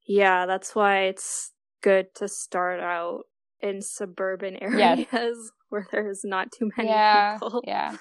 Yeah, 0.08 0.46
that's 0.46 0.76
why 0.76 1.04
it's 1.04 1.52
good 1.82 2.08
to 2.16 2.28
start 2.28 2.80
out 2.80 3.24
in 3.62 3.82
suburban 3.82 4.58
areas 4.62 5.08
yes. 5.12 5.38
where 5.70 5.88
there's 5.92 6.22
not 6.24 6.52
too 6.52 6.70
many 6.78 6.90
yeah, 6.90 7.36
people. 7.36 7.64
Yeah. 7.66 7.98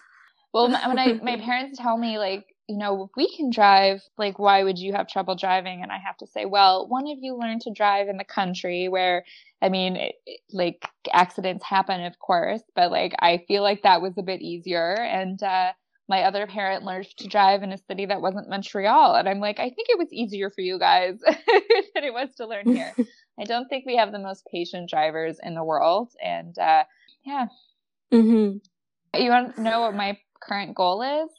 Well, 0.52 0.68
when 0.68 0.98
I 0.98 1.12
my 1.22 1.36
parents 1.36 1.78
tell 1.78 1.96
me 1.96 2.18
like 2.18 2.44
you 2.70 2.78
know, 2.78 3.10
we 3.16 3.28
can 3.36 3.50
drive, 3.50 4.00
like, 4.16 4.38
why 4.38 4.62
would 4.62 4.78
you 4.78 4.92
have 4.92 5.08
trouble 5.08 5.34
driving? 5.34 5.82
And 5.82 5.90
I 5.90 5.98
have 5.98 6.16
to 6.18 6.26
say, 6.28 6.44
well, 6.44 6.86
one 6.86 7.08
of 7.08 7.18
you 7.20 7.36
learned 7.36 7.62
to 7.62 7.72
drive 7.72 8.06
in 8.06 8.16
the 8.16 8.22
country 8.22 8.86
where, 8.88 9.24
I 9.60 9.68
mean, 9.68 9.96
it, 9.96 10.14
it, 10.24 10.40
like, 10.52 10.86
accidents 11.12 11.64
happen, 11.64 12.04
of 12.04 12.16
course, 12.20 12.62
but 12.76 12.92
like, 12.92 13.12
I 13.18 13.42
feel 13.48 13.64
like 13.64 13.82
that 13.82 14.00
was 14.00 14.16
a 14.18 14.22
bit 14.22 14.40
easier. 14.40 14.94
And, 14.94 15.42
uh, 15.42 15.72
my 16.08 16.22
other 16.22 16.46
parent 16.46 16.84
learned 16.84 17.08
to 17.16 17.26
drive 17.26 17.64
in 17.64 17.72
a 17.72 17.78
city 17.78 18.06
that 18.06 18.22
wasn't 18.22 18.48
Montreal. 18.48 19.16
And 19.16 19.28
I'm 19.28 19.40
like, 19.40 19.58
I 19.58 19.70
think 19.70 19.88
it 19.88 19.98
was 19.98 20.12
easier 20.12 20.48
for 20.48 20.60
you 20.60 20.78
guys 20.78 21.18
than 21.26 22.04
it 22.04 22.12
was 22.12 22.32
to 22.36 22.46
learn 22.46 22.72
here. 22.72 22.94
I 23.38 23.44
don't 23.44 23.68
think 23.68 23.84
we 23.84 23.96
have 23.96 24.12
the 24.12 24.18
most 24.20 24.46
patient 24.52 24.88
drivers 24.88 25.38
in 25.42 25.54
the 25.56 25.64
world. 25.64 26.12
And, 26.24 26.56
uh, 26.56 26.84
yeah. 27.24 27.46
Mm-hmm. 28.12 28.58
You 29.20 29.30
want 29.30 29.56
to 29.56 29.60
know 29.60 29.80
what 29.80 29.94
my 29.94 30.18
current 30.40 30.76
goal 30.76 31.02
is? 31.02 31.30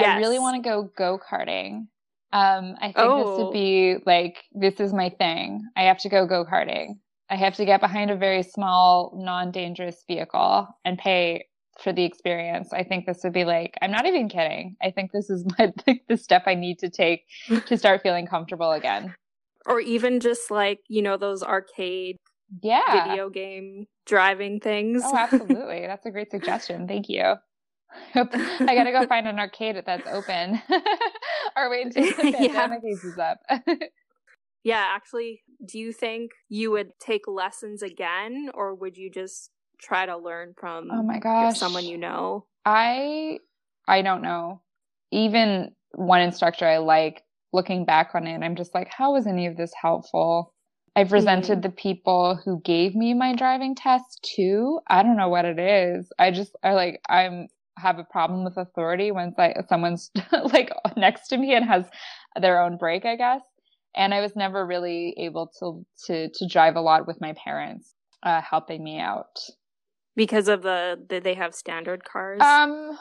Yes. 0.00 0.16
I 0.16 0.18
really 0.18 0.38
want 0.38 0.62
to 0.62 0.68
go 0.68 0.90
go 0.96 1.18
karting. 1.18 1.86
Um, 2.32 2.76
I 2.80 2.86
think 2.86 2.98
oh. 2.98 3.18
this 3.18 3.38
would 3.38 3.48
oh. 3.48 3.52
be 3.52 3.96
like 4.06 4.44
this 4.52 4.80
is 4.80 4.92
my 4.92 5.10
thing. 5.10 5.62
I 5.76 5.82
have 5.84 5.98
to 5.98 6.08
go 6.08 6.26
go 6.26 6.44
karting. 6.44 6.98
I 7.28 7.36
have 7.36 7.54
to 7.56 7.64
get 7.64 7.80
behind 7.80 8.10
a 8.10 8.16
very 8.16 8.42
small, 8.42 9.12
non 9.16 9.50
dangerous 9.50 10.04
vehicle 10.06 10.68
and 10.84 10.98
pay 10.98 11.46
for 11.80 11.92
the 11.92 12.04
experience. 12.04 12.72
I 12.72 12.82
think 12.82 13.06
this 13.06 13.20
would 13.24 13.32
be 13.32 13.44
like 13.44 13.74
I'm 13.82 13.90
not 13.90 14.06
even 14.06 14.28
kidding. 14.28 14.76
I 14.82 14.90
think 14.90 15.12
this 15.12 15.30
is 15.30 15.44
my 15.58 15.72
the 16.08 16.16
step 16.16 16.44
I 16.46 16.54
need 16.54 16.78
to 16.80 16.90
take 16.90 17.24
to 17.66 17.76
start 17.76 18.02
feeling 18.02 18.26
comfortable 18.26 18.72
again. 18.72 19.14
Or 19.66 19.80
even 19.80 20.20
just 20.20 20.50
like 20.50 20.80
you 20.88 21.02
know 21.02 21.16
those 21.16 21.42
arcade 21.42 22.16
yeah 22.62 23.08
video 23.08 23.30
game 23.30 23.86
driving 24.06 24.60
things. 24.60 25.02
Oh, 25.04 25.16
absolutely. 25.16 25.86
That's 25.86 26.06
a 26.06 26.10
great 26.10 26.30
suggestion. 26.30 26.86
Thank 26.86 27.08
you. 27.08 27.34
I 28.14 28.74
gotta 28.74 28.92
go 28.92 29.06
find 29.06 29.26
an 29.26 29.38
arcade 29.38 29.82
that's 29.84 30.08
open 30.08 30.60
or 31.56 31.70
wait 31.70 31.86
until 31.86 32.04
the 32.04 32.32
pandemic 32.32 32.80
yeah. 32.82 32.90
eases 32.90 33.18
up. 33.18 33.38
yeah, 34.64 34.84
actually, 34.94 35.42
do 35.66 35.78
you 35.78 35.92
think 35.92 36.32
you 36.48 36.70
would 36.70 36.92
take 37.00 37.26
lessons 37.26 37.82
again 37.82 38.50
or 38.54 38.74
would 38.74 38.96
you 38.96 39.10
just 39.10 39.50
try 39.80 40.06
to 40.06 40.16
learn 40.16 40.54
from 40.58 40.90
oh 40.92 41.02
my 41.02 41.18
gosh 41.18 41.58
someone 41.58 41.84
you 41.84 41.98
know? 41.98 42.46
I 42.64 43.38
I 43.88 44.02
don't 44.02 44.22
know. 44.22 44.62
Even 45.10 45.72
one 45.92 46.20
instructor 46.20 46.66
I 46.66 46.78
like 46.78 47.24
looking 47.52 47.84
back 47.84 48.10
on 48.14 48.26
it, 48.26 48.42
I'm 48.42 48.54
just 48.54 48.74
like, 48.74 48.88
how 48.88 49.14
was 49.14 49.26
any 49.26 49.46
of 49.46 49.56
this 49.56 49.72
helpful? 49.80 50.54
I've 50.96 51.12
resented 51.12 51.58
mm. 51.58 51.62
the 51.62 51.70
people 51.70 52.38
who 52.44 52.60
gave 52.60 52.94
me 52.94 53.14
my 53.14 53.34
driving 53.34 53.74
test 53.74 54.28
too. 54.34 54.80
I 54.88 55.02
don't 55.02 55.16
know 55.16 55.28
what 55.28 55.44
it 55.44 55.58
is. 55.58 56.12
I 56.18 56.30
just 56.30 56.56
I 56.62 56.72
like 56.72 57.00
I'm 57.08 57.48
have 57.78 57.98
a 57.98 58.04
problem 58.04 58.44
with 58.44 58.56
authority 58.56 59.10
when 59.10 59.34
someone's 59.68 60.10
like 60.52 60.70
next 60.96 61.28
to 61.28 61.36
me 61.36 61.54
and 61.54 61.64
has 61.64 61.84
their 62.40 62.60
own 62.60 62.76
brake, 62.76 63.04
I 63.04 63.16
guess. 63.16 63.42
And 63.94 64.14
I 64.14 64.20
was 64.20 64.36
never 64.36 64.64
really 64.64 65.14
able 65.18 65.50
to 65.58 65.84
to 66.06 66.28
to 66.30 66.46
drive 66.46 66.76
a 66.76 66.80
lot 66.80 67.06
with 67.06 67.20
my 67.20 67.34
parents 67.42 67.94
uh, 68.22 68.40
helping 68.40 68.84
me 68.84 68.98
out 69.00 69.38
because 70.16 70.48
of 70.48 70.62
the, 70.62 70.98
the 71.08 71.20
they 71.20 71.34
have 71.34 71.54
standard 71.54 72.04
cars. 72.04 72.40
Um, 72.40 72.98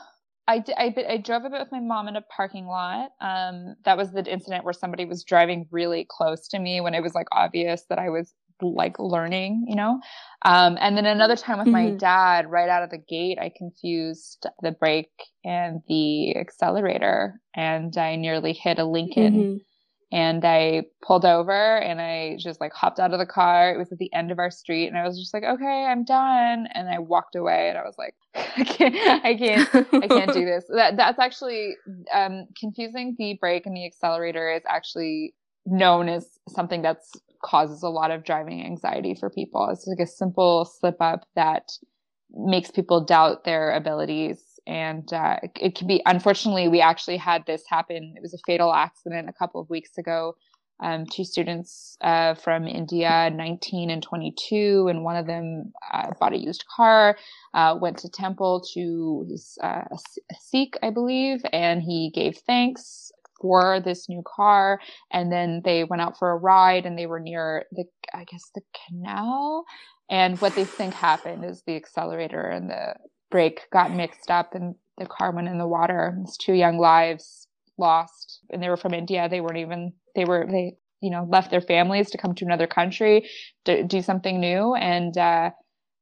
I, 0.48 0.64
I, 0.78 0.96
I 1.08 1.18
drove 1.18 1.46
a 1.46 1.50
bit 1.50 1.60
with 1.60 1.72
my 1.72 1.80
mom 1.80 2.08
in 2.08 2.16
a 2.16 2.22
parking 2.22 2.66
lot. 2.66 3.12
Um, 3.22 3.76
that 3.86 3.98
was 3.98 4.12
the 4.12 4.26
incident 4.26 4.64
where 4.64 4.74
somebody 4.74 5.06
was 5.06 5.24
driving 5.24 5.68
really 5.70 6.08
close 6.10 6.48
to 6.48 6.60
me 6.60 6.82
when 6.82 6.96
it 6.96 7.04
was 7.04 7.14
like 7.14 7.28
obvious 7.32 7.84
that 7.90 8.00
I 8.00 8.10
was 8.10 8.34
like 8.62 9.00
learning, 9.00 9.65
you 9.67 9.76
know. 9.76 10.00
Um, 10.43 10.78
and 10.80 10.98
then 10.98 11.06
another 11.06 11.36
time 11.36 11.60
with 11.60 11.67
mm-hmm. 11.67 11.91
my 11.91 11.91
dad, 11.91 12.50
right 12.50 12.69
out 12.69 12.84
of 12.84 12.89
the 12.89 12.98
gate, 12.98 13.38
I 13.39 13.52
confused 13.56 14.45
the 14.62 14.72
brake 14.72 15.10
and 15.43 15.82
the 15.88 16.36
accelerator, 16.38 17.39
and 17.56 17.95
I 17.98 18.15
nearly 18.15 18.54
hit 18.54 18.80
a 18.80 18.86
Lincoln. 18.86 19.34
Mm-hmm. 19.34 19.58
And 20.12 20.43
I 20.43 20.86
pulled 21.04 21.24
over 21.24 21.78
and 21.78 22.02
I 22.02 22.38
just 22.39 22.60
like 22.60 22.74
hopped 22.74 23.00
out 23.00 23.13
of 23.13 23.19
the 23.19 23.28
car. 23.28 23.72
It 23.72 23.78
was 23.78 23.91
at 23.91 24.00
the 24.00 24.12
end 24.12 24.32
of 24.32 24.39
our 24.39 24.50
street, 24.50 24.88
and 24.88 24.98
I 24.98 25.06
was 25.06 25.19
just 25.19 25.36
like, 25.36 25.43
"Okay, 25.43 25.86
I'm 25.86 26.04
done." 26.04 26.67
And 26.74 26.89
I 26.89 26.98
walked 26.98 27.36
away, 27.36 27.69
and 27.69 27.78
I 27.78 27.84
was 27.84 27.93
like, 28.00 28.15
"I 28.58 28.63
can't, 28.63 29.24
I 29.24 29.36
can't, 29.36 29.69
I 30.04 30.08
can't 30.08 30.34
do 30.34 30.45
this." 30.45 30.65
That 30.69 30.98
that's 30.98 31.19
actually 31.19 31.76
um, 32.12 32.48
confusing. 32.60 33.15
The 33.19 33.38
brake 33.39 33.67
and 33.67 33.78
the 33.78 33.86
accelerator 33.86 34.52
is 34.52 34.63
actually 34.67 35.36
known 35.67 36.10
as 36.10 36.28
something 36.48 36.82
that's 36.82 37.12
causes 37.43 37.84
a 37.84 37.89
lot 37.89 38.12
of 38.12 38.23
driving 38.23 38.63
anxiety 38.65 39.15
for 39.15 39.30
people. 39.30 39.69
It's 39.69 39.88
like 39.88 39.99
a 39.99 40.10
simple 40.10 40.65
slip 40.65 40.97
up 40.99 41.25
that 41.36 41.71
makes 42.32 42.71
people 42.71 43.04
doubt 43.04 43.43
their 43.43 43.71
abilities. 43.71 44.43
And 44.67 45.12
uh, 45.12 45.38
it 45.60 45.75
can 45.75 45.88
be, 45.88 46.02
unfortunately, 46.06 46.67
we 46.67 46.82
actually 46.82 47.17
had 47.17 47.45
this 47.45 47.63
happen. 47.67 48.13
It 48.15 48.21
was 48.21 48.34
a 48.34 48.39
fatal 48.45 48.73
accident 48.73 49.30
a 49.30 49.34
couple 49.34 49.62
of 49.62 49.69
weeks 49.69 49.97
ago. 49.97 50.36
Um, 50.82 51.06
two 51.06 51.25
students 51.25 51.97
uh, 51.99 52.36
from 52.36 52.65
India, 52.65 53.30
19 53.34 53.89
and 53.89 54.02
22, 54.02 54.88
and 54.89 55.04
one 55.04 55.17
of 55.17 55.28
them 55.28 55.73
uh, 55.91 56.12
bought 56.21 56.32
a 56.32 56.38
used 56.38 56.63
car, 56.73 57.17
uh, 57.54 57.78
went 57.82 57.97
to 57.97 58.10
temple 58.10 58.63
to 58.73 59.25
his 59.30 59.58
uh, 59.62 59.82
Sikh, 60.39 60.78
I 60.82 60.89
believe, 60.89 61.41
and 61.52 61.82
he 61.82 62.12
gave 62.12 62.38
thanks 62.47 63.09
for 63.41 63.80
this 63.80 64.10
new 64.10 64.23
car 64.25 64.80
and 65.12 65.32
then 65.32 65.62
they 65.65 65.84
went 65.84 66.02
out 66.02 66.17
for 66.17 66.32
a 66.32 66.38
ride 66.38 66.86
and 66.86 66.97
they 66.97 67.06
were 67.06 67.19
near 67.19 67.65
the 67.71 67.86
i 68.13 68.23
guess 68.25 68.52
the 68.56 68.62
canal. 68.88 69.65
And 70.12 70.41
what 70.41 70.56
they 70.56 70.65
think 70.65 70.93
happened 70.95 71.45
is 71.45 71.63
the 71.67 71.75
accelerator 71.75 72.41
and 72.41 72.69
the 72.69 72.95
brake 73.32 73.62
got 73.71 73.91
mixed 73.93 74.32
up 74.32 74.56
and 74.56 74.75
the 74.97 75.06
car 75.06 75.32
went 75.32 75.47
in 75.47 75.58
the 75.60 75.67
water 75.67 76.17
It's 76.23 76.38
two 76.38 76.54
young 76.54 76.78
lives 76.80 77.47
lost. 77.78 78.41
And 78.52 78.62
they 78.62 78.69
were 78.69 78.78
from 78.78 78.93
india. 78.93 79.30
They 79.30 79.41
weren't 79.41 79.58
even 79.58 79.93
they 80.15 80.25
were 80.25 80.45
they 80.49 80.75
you 81.02 81.12
know 81.12 81.28
left 81.30 81.52
their 81.52 81.62
families 81.62 82.10
to 82.12 82.17
come 82.17 82.36
to 82.36 82.45
another 82.45 82.67
country 82.67 83.30
to 83.65 83.84
do 83.84 84.02
something 84.02 84.39
new. 84.39 84.75
And 84.75 85.17
uh 85.17 85.52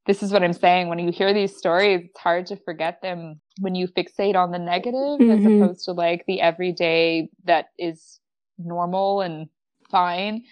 this 0.07 0.23
is 0.23 0.31
what 0.31 0.43
I'm 0.43 0.53
saying. 0.53 0.89
When 0.89 0.99
you 0.99 1.11
hear 1.11 1.33
these 1.33 1.55
stories, 1.55 2.05
it's 2.05 2.19
hard 2.19 2.45
to 2.47 2.55
forget 2.55 3.01
them 3.01 3.39
when 3.59 3.75
you 3.75 3.87
fixate 3.87 4.35
on 4.35 4.51
the 4.51 4.59
negative 4.59 5.19
mm-hmm. 5.19 5.31
as 5.31 5.45
opposed 5.45 5.85
to 5.85 5.91
like 5.91 6.23
the 6.27 6.41
everyday 6.41 7.29
that 7.43 7.67
is 7.77 8.19
normal 8.57 9.21
and 9.21 9.49
fine. 9.91 10.43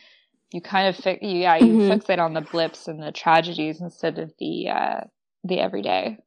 You 0.52 0.62
kind 0.62 0.88
of, 0.88 0.96
fi- 0.96 1.20
yeah, 1.22 1.56
you 1.56 1.74
mm-hmm. 1.74 1.92
fixate 1.92 2.20
on 2.20 2.34
the 2.34 2.42
blips 2.42 2.88
and 2.88 3.02
the 3.02 3.12
tragedies 3.12 3.82
instead 3.82 4.20
of 4.20 4.34
the, 4.40 4.70
uh, 4.70 5.02
the 5.44 5.60
everyday. 5.60 6.18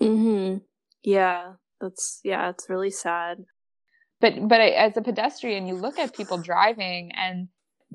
Hmm. 0.00 0.56
Yeah. 1.02 1.52
That's 1.80 2.20
yeah. 2.24 2.50
It's 2.50 2.68
really 2.68 2.90
sad. 2.90 3.44
But 4.20 4.48
but 4.48 4.60
as 4.60 4.96
a 4.96 5.02
pedestrian, 5.02 5.66
you 5.66 5.74
look 5.74 5.98
at 5.98 6.14
people 6.14 6.38
driving 6.38 7.12
and 7.14 7.48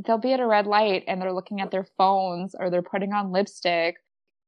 they'll 0.05 0.17
be 0.17 0.33
at 0.33 0.39
a 0.39 0.47
red 0.47 0.65
light 0.65 1.03
and 1.07 1.21
they're 1.21 1.33
looking 1.33 1.61
at 1.61 1.69
their 1.69 1.85
phones 1.97 2.55
or 2.57 2.69
they're 2.69 2.81
putting 2.81 3.13
on 3.13 3.31
lipstick 3.31 3.97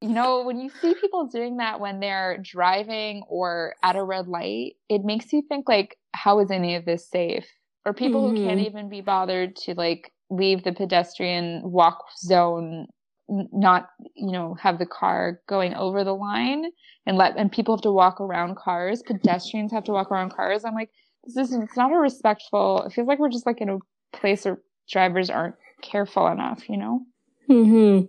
you 0.01 0.10
know, 0.10 0.43
when 0.43 0.60
you 0.60 0.69
see 0.81 0.93
people 0.95 1.27
doing 1.27 1.58
that 1.58 1.79
when 1.79 1.99
they're 1.99 2.38
driving 2.41 3.23
or 3.27 3.75
at 3.81 3.95
a 3.95 4.03
red 4.03 4.27
light, 4.27 4.73
it 4.89 5.03
makes 5.03 5.31
you 5.31 5.41
think 5.47 5.67
like, 5.69 5.97
how 6.13 6.39
is 6.39 6.51
any 6.51 6.75
of 6.75 6.86
this 6.86 7.10
safe? 7.10 7.47
Or 7.86 7.93
people 7.93 8.23
mm-hmm. 8.23 8.38
who 8.38 8.45
can't 8.45 8.60
mm-hmm. 8.60 8.67
even 8.67 8.89
be 8.89 9.01
bothered 9.01 9.55
to 9.58 9.73
like 9.73 10.12
leave 10.29 10.63
the 10.63 10.73
pedestrian 10.73 11.62
walk 11.63 12.03
zone, 12.17 12.88
not, 13.29 13.89
you 14.15 14.31
know, 14.31 14.55
have 14.55 14.79
the 14.79 14.86
car 14.86 15.41
going 15.47 15.73
over 15.75 16.03
the 16.03 16.15
line 16.15 16.65
and 17.05 17.17
let, 17.17 17.38
and 17.38 17.51
people 17.51 17.75
have 17.75 17.84
to 17.84 17.91
walk 17.91 18.19
around 18.19 18.58
cars. 18.58 19.01
Pedestrians 19.01 19.71
have 19.71 19.86
to 19.86 19.91
walk 19.91 20.12
around 20.12 20.34
cars. 20.34 20.65
I'm 20.65 20.75
like, 20.75 20.89
this 21.23 21.49
is, 21.49 21.55
it's 21.55 21.77
not 21.77 21.91
a 21.91 21.97
respectful, 21.97 22.84
it 22.84 22.93
feels 22.93 23.08
like 23.08 23.17
we're 23.17 23.29
just 23.29 23.45
like 23.45 23.62
in 23.62 23.69
a 23.69 23.77
place 24.13 24.45
where 24.45 24.60
drivers 24.89 25.29
aren't 25.29 25.55
careful 25.81 26.27
enough, 26.27 26.69
you 26.69 26.77
know? 26.77 27.01
Mm-hmm 27.49 28.05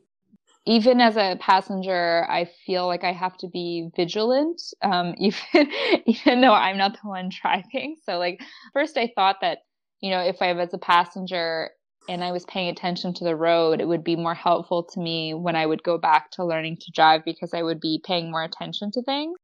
even 0.67 1.01
as 1.01 1.17
a 1.17 1.37
passenger, 1.41 2.27
I 2.29 2.49
feel 2.67 2.87
like 2.87 3.05
I 3.05 3.13
have 3.13 3.37
to 3.39 3.49
be 3.49 3.91
vigilant, 3.97 4.61
um, 4.83 5.15
even 5.19 5.71
even 6.07 6.41
though 6.41 6.55
I'm 6.55 6.79
not 6.79 6.93
the 6.95 7.09
one 7.09 7.31
driving. 7.31 7.97
So, 8.05 8.19
like, 8.19 8.41
first 8.73 8.97
I 8.99 9.13
thought 9.17 9.37
that 9.43 9.59
you 10.01 10.11
know, 10.11 10.21
if 10.21 10.43
I 10.43 10.53
was 10.53 10.75
a 10.75 10.79
passenger 10.79 11.71
and 12.09 12.23
I 12.23 12.33
was 12.33 12.45
paying 12.45 12.69
attention 12.69 13.15
to 13.15 13.25
the 13.25 13.35
road, 13.37 13.81
it 13.81 13.89
would 13.89 14.05
be 14.05 14.17
more 14.17 14.35
helpful 14.35 14.85
to 14.85 15.01
me 15.01 15.35
when 15.35 15.57
I 15.57 15.67
would 15.67 15.83
go 15.83 15.99
back 15.99 16.31
to 16.33 16.45
learning 16.45 16.79
to 16.83 16.93
drive 16.93 17.25
because 17.25 17.55
I 17.55 17.63
would 17.63 17.81
be 17.81 18.01
paying 18.05 18.31
more 18.31 18.45
attention 18.45 18.91
to 18.93 19.03
things. 19.03 19.39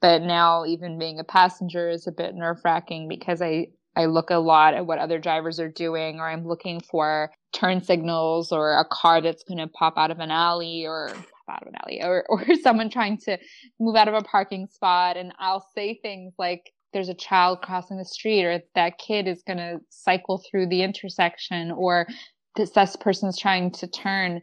But 0.00 0.22
now, 0.22 0.64
even 0.66 0.98
being 0.98 1.18
a 1.18 1.24
passenger 1.24 1.90
is 1.90 2.06
a 2.06 2.12
bit 2.12 2.34
nerve 2.34 2.58
wracking 2.64 3.08
because 3.08 3.42
I, 3.42 3.68
I 3.96 4.04
look 4.04 4.30
a 4.30 4.36
lot 4.36 4.74
at 4.74 4.86
what 4.86 4.98
other 4.98 5.18
drivers 5.18 5.58
are 5.58 5.70
doing, 5.70 6.20
or 6.20 6.28
I'm 6.28 6.46
looking 6.46 6.80
for 6.80 7.32
turn 7.52 7.82
signals 7.82 8.52
or 8.52 8.78
a 8.78 8.84
car 8.84 9.22
that's 9.22 9.42
going 9.42 9.58
to 9.58 9.66
pop 9.68 9.94
out 9.96 10.10
of 10.10 10.20
an 10.20 10.30
alley 10.30 10.86
or 10.86 11.10
out 11.48 11.62
of 11.62 11.68
an 11.68 11.74
alley 11.82 12.02
or, 12.02 12.24
or 12.28 12.44
someone 12.62 12.90
trying 12.90 13.18
to 13.18 13.38
move 13.80 13.96
out 13.96 14.08
of 14.08 14.14
a 14.14 14.22
parking 14.22 14.66
spot. 14.66 15.16
And 15.16 15.32
I'll 15.38 15.66
say 15.74 15.98
things 16.02 16.34
like, 16.38 16.72
there's 16.92 17.08
a 17.08 17.14
child 17.14 17.62
crossing 17.62 17.98
the 17.98 18.04
street 18.04 18.44
or 18.44 18.62
that 18.74 18.98
kid 18.98 19.26
is 19.26 19.42
going 19.42 19.58
to 19.58 19.80
cycle 19.90 20.38
through 20.38 20.68
the 20.68 20.82
intersection 20.82 21.70
or 21.70 22.06
this, 22.54 22.70
this 22.70 22.96
person's 22.96 23.38
trying 23.38 23.70
to 23.72 23.86
turn. 23.86 24.40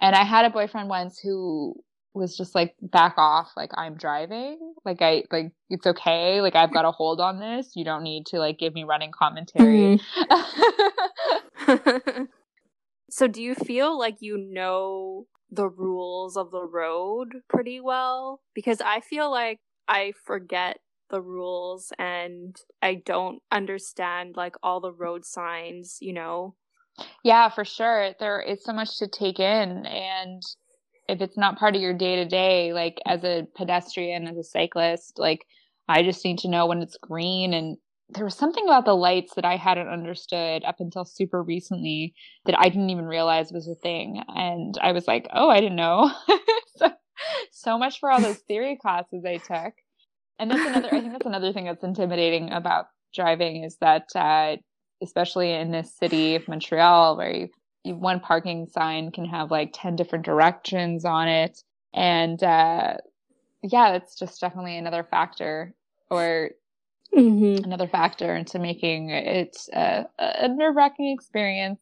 And 0.00 0.14
I 0.14 0.24
had 0.24 0.44
a 0.44 0.50
boyfriend 0.50 0.88
once 0.88 1.18
who 1.18 1.74
was 2.16 2.36
just 2.36 2.54
like 2.54 2.74
back 2.80 3.14
off 3.16 3.50
like 3.56 3.70
i'm 3.74 3.96
driving 3.96 4.58
like 4.84 5.02
i 5.02 5.22
like 5.30 5.52
it's 5.70 5.86
okay 5.86 6.40
like 6.40 6.54
i've 6.54 6.72
got 6.72 6.84
a 6.84 6.90
hold 6.90 7.20
on 7.20 7.38
this 7.38 7.72
you 7.74 7.84
don't 7.84 8.02
need 8.02 8.26
to 8.26 8.38
like 8.38 8.58
give 8.58 8.74
me 8.74 8.84
running 8.84 9.12
commentary 9.12 10.00
mm-hmm. 11.68 12.22
so 13.10 13.26
do 13.26 13.42
you 13.42 13.54
feel 13.54 13.98
like 13.98 14.16
you 14.20 14.36
know 14.36 15.26
the 15.50 15.68
rules 15.68 16.36
of 16.36 16.50
the 16.50 16.64
road 16.64 17.28
pretty 17.48 17.80
well 17.80 18.40
because 18.54 18.80
i 18.80 19.00
feel 19.00 19.30
like 19.30 19.60
i 19.88 20.12
forget 20.24 20.78
the 21.10 21.20
rules 21.20 21.92
and 21.98 22.56
I 22.82 22.94
don't 22.94 23.42
understand 23.50 24.36
like 24.36 24.56
all 24.62 24.80
the 24.80 24.92
road 24.92 25.24
signs, 25.24 25.98
you 26.00 26.12
know. 26.12 26.54
Yeah, 27.22 27.48
for 27.50 27.64
sure. 27.64 28.12
There 28.18 28.40
is 28.40 28.64
so 28.64 28.72
much 28.72 28.98
to 28.98 29.06
take 29.06 29.38
in 29.38 29.86
and 29.86 30.42
if 31.08 31.20
it's 31.20 31.36
not 31.36 31.58
part 31.58 31.76
of 31.76 31.82
your 31.82 31.94
day 31.94 32.16
to 32.16 32.24
day, 32.24 32.72
like 32.72 32.98
as 33.06 33.24
a 33.24 33.46
pedestrian, 33.56 34.26
as 34.26 34.36
a 34.36 34.44
cyclist, 34.44 35.18
like 35.18 35.46
I 35.88 36.02
just 36.02 36.24
need 36.24 36.38
to 36.40 36.48
know 36.48 36.66
when 36.66 36.82
it's 36.82 36.98
green 36.98 37.54
and 37.54 37.76
there 38.08 38.24
was 38.24 38.36
something 38.36 38.64
about 38.64 38.84
the 38.84 38.94
lights 38.94 39.34
that 39.34 39.44
I 39.44 39.56
hadn't 39.56 39.88
understood 39.88 40.64
up 40.64 40.76
until 40.78 41.04
super 41.04 41.42
recently 41.42 42.14
that 42.44 42.56
I 42.56 42.68
didn't 42.68 42.90
even 42.90 43.06
realize 43.06 43.52
was 43.52 43.66
a 43.66 43.74
thing. 43.74 44.22
And 44.28 44.78
I 44.80 44.92
was 44.92 45.08
like, 45.08 45.26
oh, 45.32 45.48
I 45.50 45.60
didn't 45.60 45.74
know. 45.74 46.12
so, 46.76 46.92
so 47.50 47.78
much 47.78 47.98
for 47.98 48.10
all 48.10 48.20
those 48.20 48.38
theory 48.48 48.78
classes 48.80 49.24
I 49.24 49.38
took 49.38 49.74
and 50.38 50.50
that's 50.50 50.66
another 50.66 50.88
i 50.88 51.00
think 51.00 51.12
that's 51.12 51.26
another 51.26 51.52
thing 51.52 51.64
that's 51.64 51.84
intimidating 51.84 52.52
about 52.52 52.86
driving 53.14 53.64
is 53.64 53.76
that 53.80 54.04
uh, 54.14 54.56
especially 55.02 55.52
in 55.52 55.70
this 55.70 55.96
city 55.96 56.34
of 56.34 56.46
montreal 56.48 57.16
where 57.16 57.34
you, 57.34 57.40
you, 57.42 57.48
one 57.92 58.20
parking 58.20 58.66
sign 58.66 59.10
can 59.10 59.24
have 59.24 59.50
like 59.50 59.70
10 59.72 59.96
different 59.96 60.24
directions 60.24 61.04
on 61.04 61.28
it 61.28 61.62
and 61.94 62.42
uh, 62.42 62.94
yeah 63.62 63.92
that's 63.92 64.18
just 64.18 64.40
definitely 64.40 64.76
another 64.76 65.04
factor 65.04 65.74
or 66.10 66.50
mm-hmm. 67.14 67.64
another 67.64 67.88
factor 67.88 68.34
into 68.34 68.58
making 68.58 69.10
it 69.10 69.56
a, 69.72 70.04
a 70.18 70.48
nerve-wracking 70.48 71.12
experience 71.12 71.80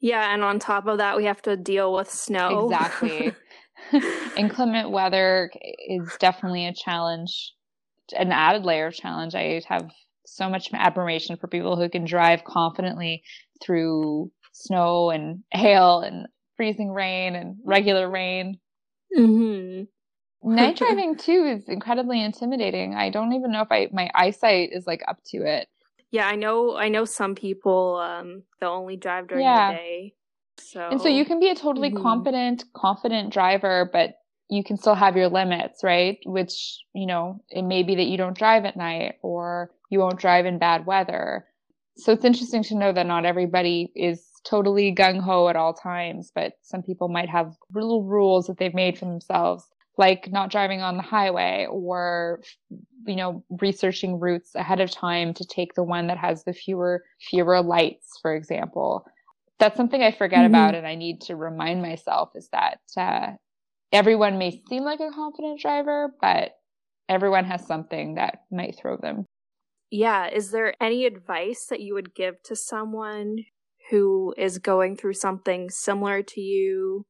yeah 0.00 0.32
and 0.34 0.42
on 0.42 0.58
top 0.58 0.86
of 0.86 0.98
that 0.98 1.16
we 1.16 1.24
have 1.24 1.42
to 1.42 1.56
deal 1.56 1.92
with 1.92 2.10
snow 2.10 2.66
exactly 2.66 3.32
inclement 4.36 4.90
weather 4.90 5.50
is 5.88 6.16
definitely 6.18 6.66
a 6.66 6.74
challenge 6.74 7.52
an 8.16 8.32
added 8.32 8.64
layer 8.64 8.88
of 8.88 8.94
challenge. 8.94 9.34
I 9.34 9.62
have 9.68 9.90
so 10.26 10.48
much 10.48 10.70
admiration 10.72 11.36
for 11.36 11.48
people 11.48 11.76
who 11.76 11.88
can 11.88 12.04
drive 12.04 12.44
confidently 12.44 13.22
through 13.62 14.30
snow 14.52 15.10
and 15.10 15.42
hail 15.50 16.00
and 16.00 16.26
freezing 16.56 16.92
rain 16.92 17.34
and 17.34 17.56
regular 17.64 18.08
rain. 18.08 18.58
Mm-hmm. 19.16 20.54
Night 20.54 20.76
driving 20.78 21.16
too 21.16 21.44
is 21.56 21.68
incredibly 21.68 22.22
intimidating. 22.22 22.94
I 22.94 23.10
don't 23.10 23.32
even 23.32 23.52
know 23.52 23.62
if 23.62 23.68
I 23.70 23.88
my 23.92 24.10
eyesight 24.14 24.70
is 24.72 24.86
like 24.86 25.02
up 25.08 25.18
to 25.26 25.38
it. 25.38 25.68
Yeah, 26.10 26.26
I 26.26 26.36
know. 26.36 26.76
I 26.76 26.88
know 26.88 27.04
some 27.04 27.34
people 27.34 27.96
um 27.96 28.42
they'll 28.60 28.70
only 28.70 28.96
drive 28.96 29.28
during 29.28 29.44
yeah. 29.44 29.72
the 29.72 29.76
day. 29.78 30.14
So 30.60 30.88
and 30.88 31.00
so 31.00 31.08
you 31.08 31.24
can 31.24 31.40
be 31.40 31.48
a 31.48 31.54
totally 31.54 31.90
mm-hmm. 31.90 32.02
competent, 32.02 32.64
confident 32.74 33.32
driver, 33.32 33.88
but 33.92 34.16
you 34.52 34.62
can 34.62 34.76
still 34.76 34.94
have 34.94 35.16
your 35.16 35.28
limits, 35.28 35.82
right? 35.82 36.18
Which, 36.26 36.84
you 36.94 37.06
know, 37.06 37.42
it 37.48 37.62
may 37.62 37.82
be 37.82 37.94
that 37.94 38.06
you 38.06 38.18
don't 38.18 38.36
drive 38.36 38.66
at 38.66 38.76
night 38.76 39.14
or 39.22 39.70
you 39.88 39.98
won't 39.98 40.18
drive 40.18 40.44
in 40.44 40.58
bad 40.58 40.84
weather. 40.84 41.46
So 41.96 42.12
it's 42.12 42.24
interesting 42.24 42.62
to 42.64 42.76
know 42.76 42.92
that 42.92 43.06
not 43.06 43.24
everybody 43.24 43.90
is 43.94 44.22
totally 44.44 44.94
gung 44.94 45.20
ho 45.20 45.48
at 45.48 45.56
all 45.56 45.74
times, 45.74 46.32
but 46.34 46.54
some 46.62 46.82
people 46.82 47.08
might 47.08 47.28
have 47.28 47.54
little 47.72 48.04
rules 48.04 48.46
that 48.46 48.58
they've 48.58 48.74
made 48.74 48.98
for 48.98 49.04
themselves, 49.04 49.64
like 49.98 50.30
not 50.32 50.50
driving 50.50 50.80
on 50.80 50.96
the 50.96 51.02
highway 51.02 51.66
or, 51.70 52.42
you 53.06 53.16
know, 53.16 53.44
researching 53.60 54.18
routes 54.18 54.54
ahead 54.54 54.80
of 54.80 54.90
time 54.90 55.34
to 55.34 55.44
take 55.44 55.74
the 55.74 55.82
one 55.82 56.06
that 56.06 56.18
has 56.18 56.44
the 56.44 56.52
fewer, 56.52 57.04
fewer 57.20 57.62
lights, 57.62 58.18
for 58.20 58.34
example. 58.34 59.06
That's 59.58 59.76
something 59.76 60.02
I 60.02 60.10
forget 60.10 60.40
mm-hmm. 60.40 60.54
about 60.54 60.74
and 60.74 60.86
I 60.86 60.94
need 60.94 61.20
to 61.22 61.36
remind 61.36 61.82
myself 61.82 62.30
is 62.34 62.48
that, 62.52 62.80
uh, 62.96 63.32
everyone 63.92 64.38
may 64.38 64.62
seem 64.68 64.84
like 64.84 65.00
a 65.00 65.10
confident 65.10 65.60
driver, 65.60 66.14
but 66.20 66.52
everyone 67.08 67.44
has 67.44 67.66
something 67.66 68.14
that 68.14 68.40
might 68.50 68.76
throw 68.76 68.96
them. 68.96 69.26
Yeah. 69.90 70.30
Is 70.30 70.50
there 70.50 70.74
any 70.80 71.04
advice 71.04 71.66
that 71.66 71.80
you 71.80 71.92
would 71.92 72.14
give 72.14 72.42
to 72.44 72.56
someone 72.56 73.44
who 73.90 74.34
is 74.36 74.58
going 74.58 74.96
through 74.96 75.14
something 75.14 75.70
similar 75.70 76.22
to 76.22 76.40
you? 76.40 77.06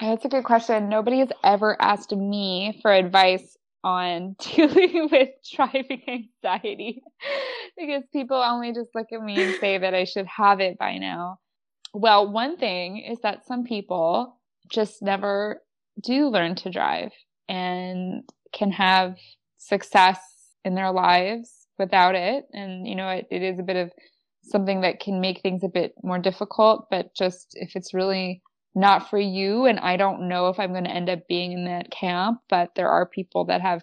That's 0.00 0.24
a 0.24 0.28
good 0.28 0.44
question. 0.44 0.88
Nobody 0.88 1.20
has 1.20 1.30
ever 1.42 1.80
asked 1.80 2.12
me 2.12 2.78
for 2.82 2.92
advice 2.92 3.56
on 3.84 4.34
dealing 4.54 5.08
with 5.12 5.28
driving 5.54 6.02
anxiety 6.42 7.02
because 7.78 8.02
people 8.12 8.36
only 8.36 8.72
just 8.72 8.94
look 8.94 9.06
at 9.12 9.22
me 9.22 9.40
and 9.40 9.54
say 9.60 9.78
that 9.78 9.94
I 9.94 10.04
should 10.04 10.26
have 10.26 10.60
it 10.60 10.78
by 10.78 10.98
now. 10.98 11.38
Well, 11.92 12.32
one 12.32 12.56
thing 12.56 12.98
is 12.98 13.20
that 13.22 13.46
some 13.46 13.64
people 13.64 14.40
just 14.72 15.00
never 15.00 15.62
do 16.02 16.28
learn 16.28 16.56
to 16.56 16.70
drive 16.70 17.12
and 17.48 18.24
can 18.52 18.72
have 18.72 19.16
success 19.58 20.18
in 20.64 20.74
their 20.74 20.90
lives 20.90 21.66
without 21.78 22.14
it. 22.14 22.46
And, 22.52 22.88
you 22.88 22.96
know, 22.96 23.08
it, 23.08 23.26
it 23.30 23.42
is 23.42 23.58
a 23.58 23.64
bit 23.64 23.76
of 23.76 23.92
something 24.44 24.80
that 24.82 25.00
can 25.00 25.20
make 25.20 25.40
things 25.40 25.64
a 25.64 25.68
bit 25.68 25.94
more 26.02 26.18
difficult, 26.18 26.86
but 26.90 27.14
just 27.14 27.52
if 27.54 27.76
it's 27.76 27.94
really 27.94 28.42
not 28.74 29.08
for 29.08 29.18
you, 29.18 29.66
and 29.66 29.78
I 29.80 29.96
don't 29.96 30.28
know 30.28 30.48
if 30.48 30.58
I'm 30.58 30.72
going 30.72 30.84
to 30.84 30.90
end 30.90 31.08
up 31.08 31.26
being 31.28 31.52
in 31.52 31.64
that 31.66 31.90
camp, 31.90 32.40
but 32.48 32.74
there 32.74 32.88
are 32.88 33.06
people 33.06 33.44
that 33.46 33.60
have 33.60 33.82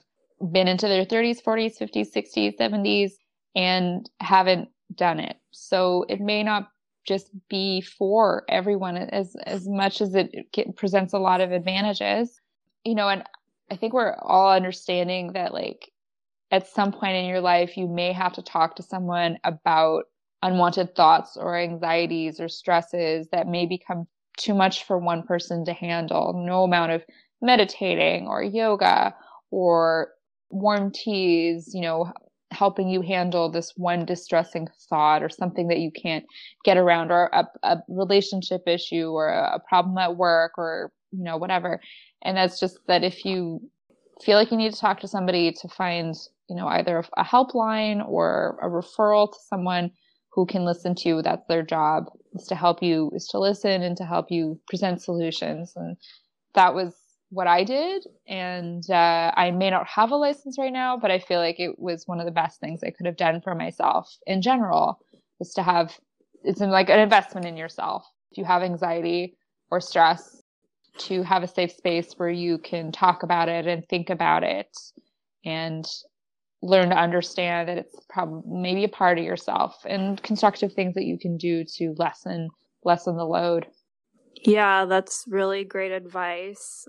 been 0.51 0.67
into 0.67 0.87
their 0.87 1.05
30s, 1.05 1.41
40s, 1.41 1.79
50s, 1.79 2.13
60s, 2.13 2.57
70s 2.57 3.11
and 3.55 4.09
haven't 4.19 4.69
done 4.95 5.19
it. 5.19 5.37
So 5.51 6.05
it 6.09 6.19
may 6.19 6.43
not 6.43 6.69
just 7.05 7.31
be 7.49 7.81
for 7.81 8.43
everyone 8.49 8.97
as 8.97 9.35
as 9.45 9.67
much 9.67 10.01
as 10.01 10.15
it, 10.15 10.31
presents 10.75 11.13
a 11.13 11.19
lot 11.19 11.41
of 11.41 11.51
advantages 11.51 12.39
you 12.83 12.95
know 12.95 13.09
and 13.09 13.23
i 13.71 13.75
think 13.75 13.93
we're 13.93 14.15
all 14.19 14.51
understanding 14.51 15.33
that 15.33 15.53
like 15.53 15.91
at 16.51 16.67
some 16.67 16.91
point 16.91 17.15
in 17.15 17.25
your 17.25 17.41
life 17.41 17.77
you 17.77 17.87
may 17.87 18.11
have 18.11 18.33
to 18.33 18.41
talk 18.41 18.75
to 18.75 18.83
someone 18.83 19.37
about 19.43 20.03
unwanted 20.43 20.95
thoughts 20.95 21.37
or 21.37 21.57
anxieties 21.57 22.39
or 22.39 22.49
stresses 22.49 23.27
that 23.31 23.47
may 23.47 23.65
become 23.65 24.07
too 24.37 24.53
much 24.53 24.85
for 24.85 24.97
one 24.97 25.23
person 25.23 25.65
to 25.65 25.73
handle. 25.73 26.33
No 26.33 26.63
amount 26.63 26.91
of 26.91 27.03
meditating 27.41 28.27
or 28.27 28.43
yoga 28.43 29.13
or 29.49 30.09
warm 30.49 30.91
teas 30.91 31.73
you 31.73 31.81
know 31.81 32.11
helping 32.51 32.89
you 32.89 33.01
handle 33.01 33.49
this 33.49 33.73
one 33.77 34.05
distressing 34.05 34.67
thought 34.89 35.23
or 35.23 35.29
something 35.29 35.69
that 35.69 35.79
you 35.79 35.89
can't 35.89 36.25
get 36.65 36.77
around 36.77 37.11
or 37.11 37.29
a, 37.33 37.47
a 37.63 37.77
relationship 37.87 38.63
issue 38.67 39.09
or 39.11 39.29
a, 39.29 39.55
a 39.55 39.59
problem 39.59 39.97
at 39.97 40.17
work 40.17 40.57
or 40.57 40.91
you 41.11 41.23
know 41.23 41.37
whatever. 41.37 41.81
And 42.23 42.37
that's 42.37 42.59
just 42.59 42.77
that 42.87 43.03
if 43.03 43.25
you 43.25 43.61
feel 44.21 44.37
like 44.37 44.51
you 44.51 44.57
need 44.57 44.73
to 44.73 44.79
talk 44.79 44.99
to 44.99 45.07
somebody 45.07 45.51
to 45.53 45.67
find 45.69 46.15
you 46.49 46.55
know 46.55 46.67
either 46.67 47.03
a 47.17 47.23
helpline 47.23 48.07
or 48.07 48.59
a 48.61 48.67
referral 48.67 49.31
to 49.31 49.39
someone 49.47 49.91
who 50.33 50.45
can 50.45 50.63
listen 50.65 50.95
to 50.95 51.09
you 51.09 51.21
that's 51.21 51.45
their 51.47 51.63
job 51.63 52.05
is 52.33 52.47
to 52.47 52.55
help 52.55 52.81
you 52.81 53.11
is 53.13 53.27
to 53.27 53.39
listen 53.39 53.81
and 53.81 53.97
to 53.97 54.05
help 54.05 54.31
you 54.31 54.59
present 54.67 55.01
solutions 55.01 55.73
and 55.75 55.97
that 56.53 56.73
was 56.73 56.93
what 57.31 57.47
I 57.47 57.63
did. 57.63 58.05
And 58.27 58.83
uh, 58.89 59.31
I 59.35 59.51
may 59.51 59.69
not 59.69 59.87
have 59.87 60.11
a 60.11 60.15
license 60.15 60.57
right 60.59 60.71
now, 60.71 60.97
but 60.97 61.11
I 61.11 61.19
feel 61.19 61.39
like 61.39 61.59
it 61.59 61.79
was 61.79 62.05
one 62.05 62.19
of 62.19 62.25
the 62.25 62.31
best 62.31 62.59
things 62.59 62.83
I 62.83 62.91
could 62.91 63.05
have 63.05 63.17
done 63.17 63.41
for 63.41 63.55
myself 63.55 64.13
in 64.27 64.41
general 64.41 64.99
is 65.39 65.53
to 65.53 65.63
have 65.63 65.97
it's 66.43 66.59
like 66.59 66.89
an 66.89 66.99
investment 66.99 67.45
in 67.45 67.55
yourself. 67.55 68.05
If 68.31 68.37
you 68.37 68.45
have 68.45 68.63
anxiety 68.63 69.37
or 69.69 69.79
stress, 69.79 70.41
to 70.97 71.23
have 71.23 71.41
a 71.41 71.47
safe 71.47 71.71
space 71.71 72.13
where 72.17 72.29
you 72.29 72.57
can 72.57 72.91
talk 72.91 73.23
about 73.23 73.47
it 73.47 73.65
and 73.65 73.87
think 73.87 74.09
about 74.09 74.43
it 74.43 74.67
and 75.45 75.85
learn 76.61 76.89
to 76.89 76.97
understand 76.97 77.67
that 77.67 77.77
it's 77.77 77.95
probably 78.09 78.41
maybe 78.45 78.83
a 78.83 78.89
part 78.89 79.17
of 79.17 79.23
yourself 79.23 79.83
and 79.87 80.21
constructive 80.21 80.73
things 80.73 80.93
that 80.93 81.05
you 81.05 81.17
can 81.17 81.37
do 81.37 81.63
to 81.63 81.95
lessen 81.97 82.49
lessen 82.83 83.15
the 83.15 83.25
load. 83.25 83.67
Yeah, 84.43 84.85
that's 84.85 85.25
really 85.27 85.63
great 85.63 85.91
advice. 85.91 86.87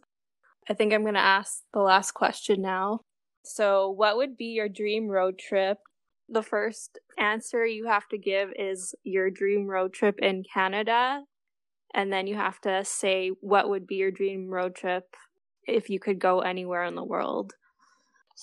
I 0.69 0.75
think 0.75 0.93
I'm 0.93 1.03
going 1.03 1.15
to 1.15 1.21
ask 1.21 1.63
the 1.75 1.81
last 1.81 2.13
question 2.13 2.63
now. 2.63 3.01
So, 3.45 3.91
what 3.91 4.17
would 4.17 4.37
be 4.37 4.47
your 4.47 4.69
dream 4.69 5.09
road 5.09 5.39
trip? 5.39 5.79
The 6.29 6.43
first 6.43 6.99
answer 7.19 7.67
you 7.67 7.87
have 7.87 8.09
to 8.09 8.19
give 8.19 8.51
is 8.57 8.95
your 9.03 9.31
dream 9.31 9.67
road 9.67 9.93
trip 9.93 10.19
in 10.21 10.45
Canada. 10.53 11.23
And 11.95 12.13
then 12.13 12.27
you 12.27 12.37
have 12.37 12.61
to 12.63 12.85
say 12.85 13.33
what 13.41 13.69
would 13.69 13.87
be 13.87 13.97
your 13.97 14.11
dream 14.11 14.49
road 14.49 14.75
trip 14.75 15.05
if 15.67 15.91
you 15.91 16.01
could 16.01 16.19
go 16.19 16.41
anywhere 16.41 16.85
in 16.85 16.95
the 16.95 17.05
world. 17.05 17.53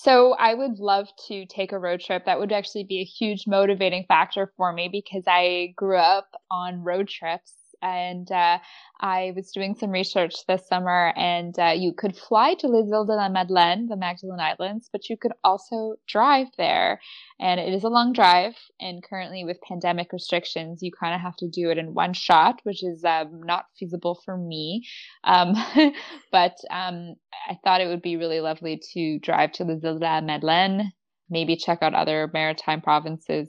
So 0.02 0.32
I 0.32 0.54
would 0.54 0.78
love 0.78 1.08
to 1.28 1.44
take 1.44 1.72
a 1.72 1.78
road 1.78 2.00
trip. 2.00 2.24
That 2.24 2.38
would 2.38 2.52
actually 2.52 2.84
be 2.84 3.00
a 3.00 3.04
huge 3.04 3.46
motivating 3.46 4.06
factor 4.08 4.50
for 4.56 4.72
me 4.72 4.88
because 4.88 5.24
I 5.26 5.74
grew 5.76 5.98
up 5.98 6.28
on 6.50 6.82
road 6.82 7.06
trips 7.06 7.54
and 7.82 8.30
uh, 8.30 8.58
I 9.00 9.32
was 9.34 9.50
doing 9.52 9.74
some 9.74 9.90
research 9.90 10.34
this 10.46 10.66
summer, 10.66 11.12
and 11.16 11.58
uh, 11.58 11.72
you 11.76 11.92
could 11.92 12.16
fly 12.16 12.54
to 12.54 12.68
Les 12.68 12.90
Îles 12.90 13.06
de 13.06 13.14
la 13.14 13.28
Madeleine, 13.28 13.86
the 13.88 13.96
Magdalen 13.96 14.40
Islands, 14.40 14.88
but 14.92 15.08
you 15.08 15.16
could 15.16 15.32
also 15.42 15.96
drive 16.06 16.48
there, 16.58 17.00
and 17.38 17.58
it 17.58 17.72
is 17.72 17.84
a 17.84 17.88
long 17.88 18.12
drive. 18.12 18.54
And 18.80 19.02
currently, 19.02 19.44
with 19.44 19.60
pandemic 19.62 20.12
restrictions, 20.12 20.82
you 20.82 20.90
kind 20.92 21.14
of 21.14 21.20
have 21.20 21.36
to 21.36 21.48
do 21.48 21.70
it 21.70 21.78
in 21.78 21.94
one 21.94 22.12
shot, 22.12 22.60
which 22.64 22.84
is 22.84 23.04
um, 23.04 23.42
not 23.44 23.66
feasible 23.78 24.20
for 24.24 24.36
me. 24.36 24.86
Um, 25.24 25.54
but 26.32 26.56
um, 26.70 27.14
I 27.48 27.58
thought 27.64 27.80
it 27.80 27.88
would 27.88 28.02
be 28.02 28.16
really 28.16 28.40
lovely 28.40 28.80
to 28.92 29.18
drive 29.20 29.52
to 29.52 29.64
Les 29.64 29.80
Îles 29.80 30.00
de 30.00 30.04
la 30.04 30.20
Madeleine, 30.20 30.92
maybe 31.28 31.56
check 31.56 31.78
out 31.82 31.94
other 31.94 32.30
maritime 32.32 32.80
provinces 32.80 33.48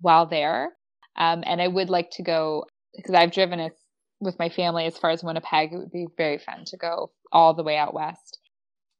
while 0.00 0.26
there. 0.26 0.72
Um, 1.16 1.42
and 1.46 1.60
I 1.60 1.68
would 1.68 1.90
like 1.90 2.10
to 2.12 2.22
go 2.22 2.64
because 2.94 3.14
I've 3.14 3.32
driven 3.32 3.60
it 3.60 3.72
with 4.20 4.38
my 4.38 4.48
family 4.48 4.86
as 4.86 4.98
far 4.98 5.10
as 5.10 5.24
Winnipeg. 5.24 5.72
It 5.72 5.78
would 5.78 5.92
be 5.92 6.06
very 6.16 6.38
fun 6.38 6.64
to 6.66 6.76
go 6.76 7.10
all 7.32 7.54
the 7.54 7.62
way 7.62 7.76
out 7.76 7.94
west. 7.94 8.38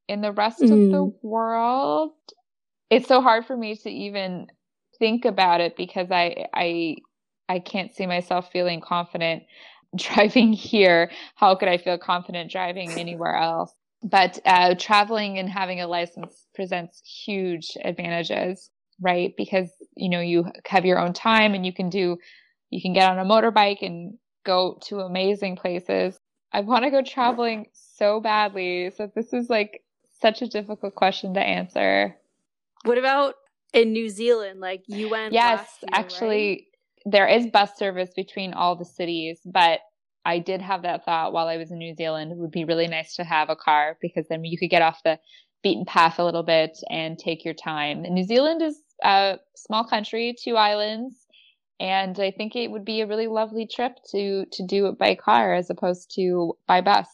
In 0.08 0.22
the 0.22 0.32
rest 0.32 0.60
mm. 0.60 0.64
of 0.64 0.70
the 0.70 1.04
mm. 1.04 1.14
world, 1.22 2.12
it's 2.88 3.06
so 3.06 3.20
hard 3.20 3.46
for 3.46 3.56
me 3.56 3.76
to 3.76 3.90
even 3.90 4.48
think 4.98 5.24
about 5.24 5.60
it 5.60 5.76
because 5.76 6.10
I 6.10 6.46
I 6.52 6.96
I 7.48 7.58
can't 7.58 7.94
see 7.94 8.06
myself 8.06 8.50
feeling 8.52 8.80
confident 8.80 9.44
driving 9.96 10.52
here. 10.52 11.10
How 11.34 11.54
could 11.54 11.68
I 11.68 11.78
feel 11.78 11.98
confident 11.98 12.50
driving 12.50 12.92
anywhere 12.92 13.36
else? 13.36 13.72
But 14.02 14.38
uh, 14.46 14.76
traveling 14.78 15.38
and 15.38 15.48
having 15.48 15.80
a 15.80 15.86
license 15.86 16.46
presents 16.54 17.02
huge 17.04 17.76
advantages, 17.84 18.70
right? 19.00 19.34
Because 19.36 19.68
you 19.96 20.08
know 20.08 20.20
you 20.20 20.46
have 20.66 20.86
your 20.86 20.98
own 20.98 21.12
time 21.12 21.54
and 21.54 21.66
you 21.66 21.72
can 21.72 21.90
do 21.90 22.16
you 22.70 22.80
can 22.80 22.92
get 22.92 23.10
on 23.10 23.18
a 23.18 23.24
motorbike 23.24 23.82
and 23.82 24.14
go 24.44 24.78
to 24.86 25.00
amazing 25.00 25.56
places. 25.56 26.18
I 26.52 26.60
want 26.60 26.84
to 26.84 26.90
go 26.90 27.02
traveling 27.02 27.66
so 27.72 28.20
badly. 28.20 28.90
So 28.96 29.10
this 29.14 29.32
is 29.32 29.50
like 29.50 29.82
such 30.20 30.42
a 30.42 30.46
difficult 30.46 30.94
question 30.94 31.34
to 31.34 31.40
answer. 31.40 32.16
What 32.84 32.98
about 32.98 33.34
in 33.72 33.92
New 33.92 34.08
Zealand? 34.08 34.60
Like 34.60 34.82
you 34.86 35.08
went 35.08 35.32
Yes, 35.32 35.68
year, 35.82 35.90
actually 35.92 36.48
right? 36.48 36.62
there 37.06 37.26
is 37.26 37.46
bus 37.46 37.76
service 37.76 38.10
between 38.14 38.52
all 38.54 38.76
the 38.76 38.84
cities, 38.84 39.40
but 39.44 39.80
I 40.24 40.38
did 40.38 40.60
have 40.60 40.82
that 40.82 41.04
thought 41.04 41.32
while 41.32 41.48
I 41.48 41.56
was 41.56 41.70
in 41.70 41.78
New 41.78 41.94
Zealand. 41.94 42.32
It 42.32 42.38
would 42.38 42.50
be 42.50 42.64
really 42.64 42.88
nice 42.88 43.14
to 43.16 43.24
have 43.24 43.48
a 43.48 43.56
car 43.56 43.96
because 44.00 44.26
then 44.28 44.44
you 44.44 44.58
could 44.58 44.70
get 44.70 44.82
off 44.82 45.02
the 45.02 45.18
beaten 45.62 45.84
path 45.84 46.18
a 46.18 46.24
little 46.24 46.42
bit 46.42 46.76
and 46.90 47.18
take 47.18 47.44
your 47.44 47.54
time. 47.54 48.04
And 48.04 48.14
New 48.14 48.24
Zealand 48.24 48.62
is 48.62 48.82
a 49.02 49.38
small 49.56 49.84
country, 49.84 50.34
two 50.42 50.56
islands 50.56 51.26
and 51.80 52.20
I 52.20 52.30
think 52.30 52.54
it 52.54 52.70
would 52.70 52.84
be 52.84 53.00
a 53.00 53.06
really 53.06 53.26
lovely 53.26 53.66
trip 53.66 53.96
to 54.10 54.44
to 54.44 54.66
do 54.66 54.86
it 54.86 54.98
by 54.98 55.14
car 55.14 55.54
as 55.54 55.70
opposed 55.70 56.14
to 56.16 56.56
by 56.66 56.82
bus. 56.82 57.08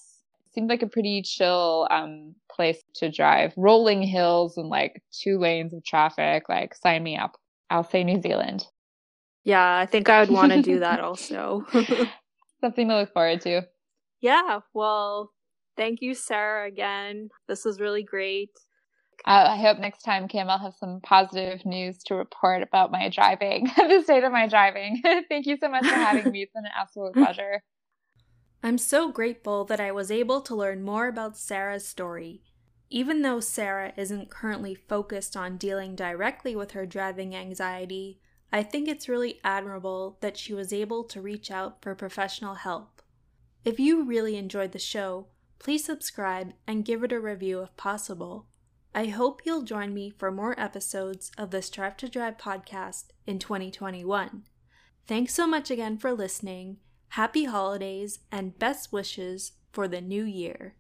It 0.47 0.55
seemed 0.55 0.69
like 0.69 0.83
a 0.83 0.89
pretty 0.89 1.23
chill 1.23 1.87
um, 1.91 2.35
place 2.51 2.83
to 2.97 3.11
drive. 3.11 3.53
Rolling 3.57 4.03
hills 4.03 4.57
and 4.59 4.69
like 4.69 5.03
two 5.13 5.39
lanes 5.39 5.73
of 5.73 5.85
traffic. 5.85 6.49
Like 6.49 6.75
sign 6.75 7.03
me 7.05 7.17
up. 7.17 7.37
I'll 7.71 7.85
say 7.85 8.05
New 8.05 8.21
Zealand. 8.21 8.67
Yeah, 9.45 9.79
I 9.79 9.87
think 9.87 10.09
I 10.09 10.21
would 10.21 10.31
want 10.31 10.53
to 10.53 10.61
do 10.61 10.81
that 10.81 10.99
also. 11.01 11.65
Something 12.61 12.89
to 12.89 12.97
look 12.97 13.13
forward 13.13 13.41
to. 13.43 13.63
Yeah, 14.21 14.61
well, 14.75 15.33
thank 15.77 16.01
you, 16.01 16.15
Sarah, 16.15 16.67
again. 16.67 17.29
This 17.47 17.65
was 17.65 17.79
really 17.79 18.03
great. 18.03 18.51
Uh, 19.25 19.49
I 19.51 19.57
hope 19.57 19.79
next 19.79 20.03
time, 20.03 20.29
Kim, 20.29 20.49
I'll 20.49 20.59
have 20.59 20.77
some 20.77 21.01
positive 21.01 21.65
news 21.65 21.99
to 22.05 22.15
report 22.15 22.63
about 22.63 22.93
my 22.93 23.09
driving, 23.09 23.71
the 23.77 24.03
state 24.03 24.25
of 24.25 24.33
my 24.33 24.47
driving. 24.47 25.03
Thank 25.29 25.47
you 25.47 25.57
so 25.57 25.69
much 25.69 25.87
for 25.87 25.95
having 25.95 26.31
me. 26.31 26.43
It's 26.43 26.53
been 26.53 26.65
an 26.65 26.73
absolute 26.77 27.13
pleasure. 27.15 27.63
I'm 28.63 28.79
so 28.79 29.11
grateful 29.11 29.65
that 29.65 29.81
I 29.81 29.93
was 29.93 30.11
able 30.11 30.41
to 30.43 30.55
learn 30.55 30.83
more 30.83 31.09
about 31.09 31.37
Sarah's 31.37 31.87
story. 31.87 32.43
Even 32.89 33.23
though 33.23 33.41
Sarah 33.41 33.93
isn't 33.97 34.31
currently 34.31 34.75
focused 34.75 35.37
on 35.37 35.57
dealing 35.57 35.97
directly 35.97 36.55
with 36.55 36.73
her 36.73 36.87
driving 36.87 37.35
anxiety, 37.35 38.21
I 38.53 38.63
think 38.63 38.89
it's 38.89 39.09
really 39.09 39.41
admirable 39.43 40.19
that 40.21 40.37
she 40.37 40.55
was 40.55 40.73
able 40.73 41.03
to 41.05 41.21
reach 41.21 41.51
out 41.51 41.83
for 41.83 41.95
professional 41.95 42.55
help. 42.55 43.03
If 43.65 43.81
you 43.81 44.05
really 44.05 44.37
enjoyed 44.37 44.71
the 44.71 44.79
show, 44.79 45.27
please 45.59 45.85
subscribe 45.85 46.53
and 46.67 46.85
give 46.85 47.03
it 47.03 47.13
a 47.13 47.19
review 47.19 47.63
if 47.63 47.77
possible. 47.77 48.47
I 48.97 49.09
hope 49.09 49.43
you'll 49.45 49.61
join 49.61 49.93
me 49.93 50.09
for 50.09 50.33
more 50.33 50.59
episodes 50.59 51.31
of 51.37 51.51
the 51.51 51.61
Strive 51.61 51.99
to 51.99 52.09
Drive 52.09 52.39
podcast 52.39 53.09
in 53.27 53.39
2021. 53.39 54.45
Thanks 55.07 55.35
so 55.35 55.47
much 55.47 55.71
again 55.71 55.99
for 55.99 56.15
listening. 56.15 56.79
Happy 57.11 57.45
holidays 57.45 58.21
and 58.33 58.59
best 58.59 58.95
wishes 58.95 59.53
for 59.71 59.87
the 59.87 60.01
new 60.01 60.25
year. 60.25 60.77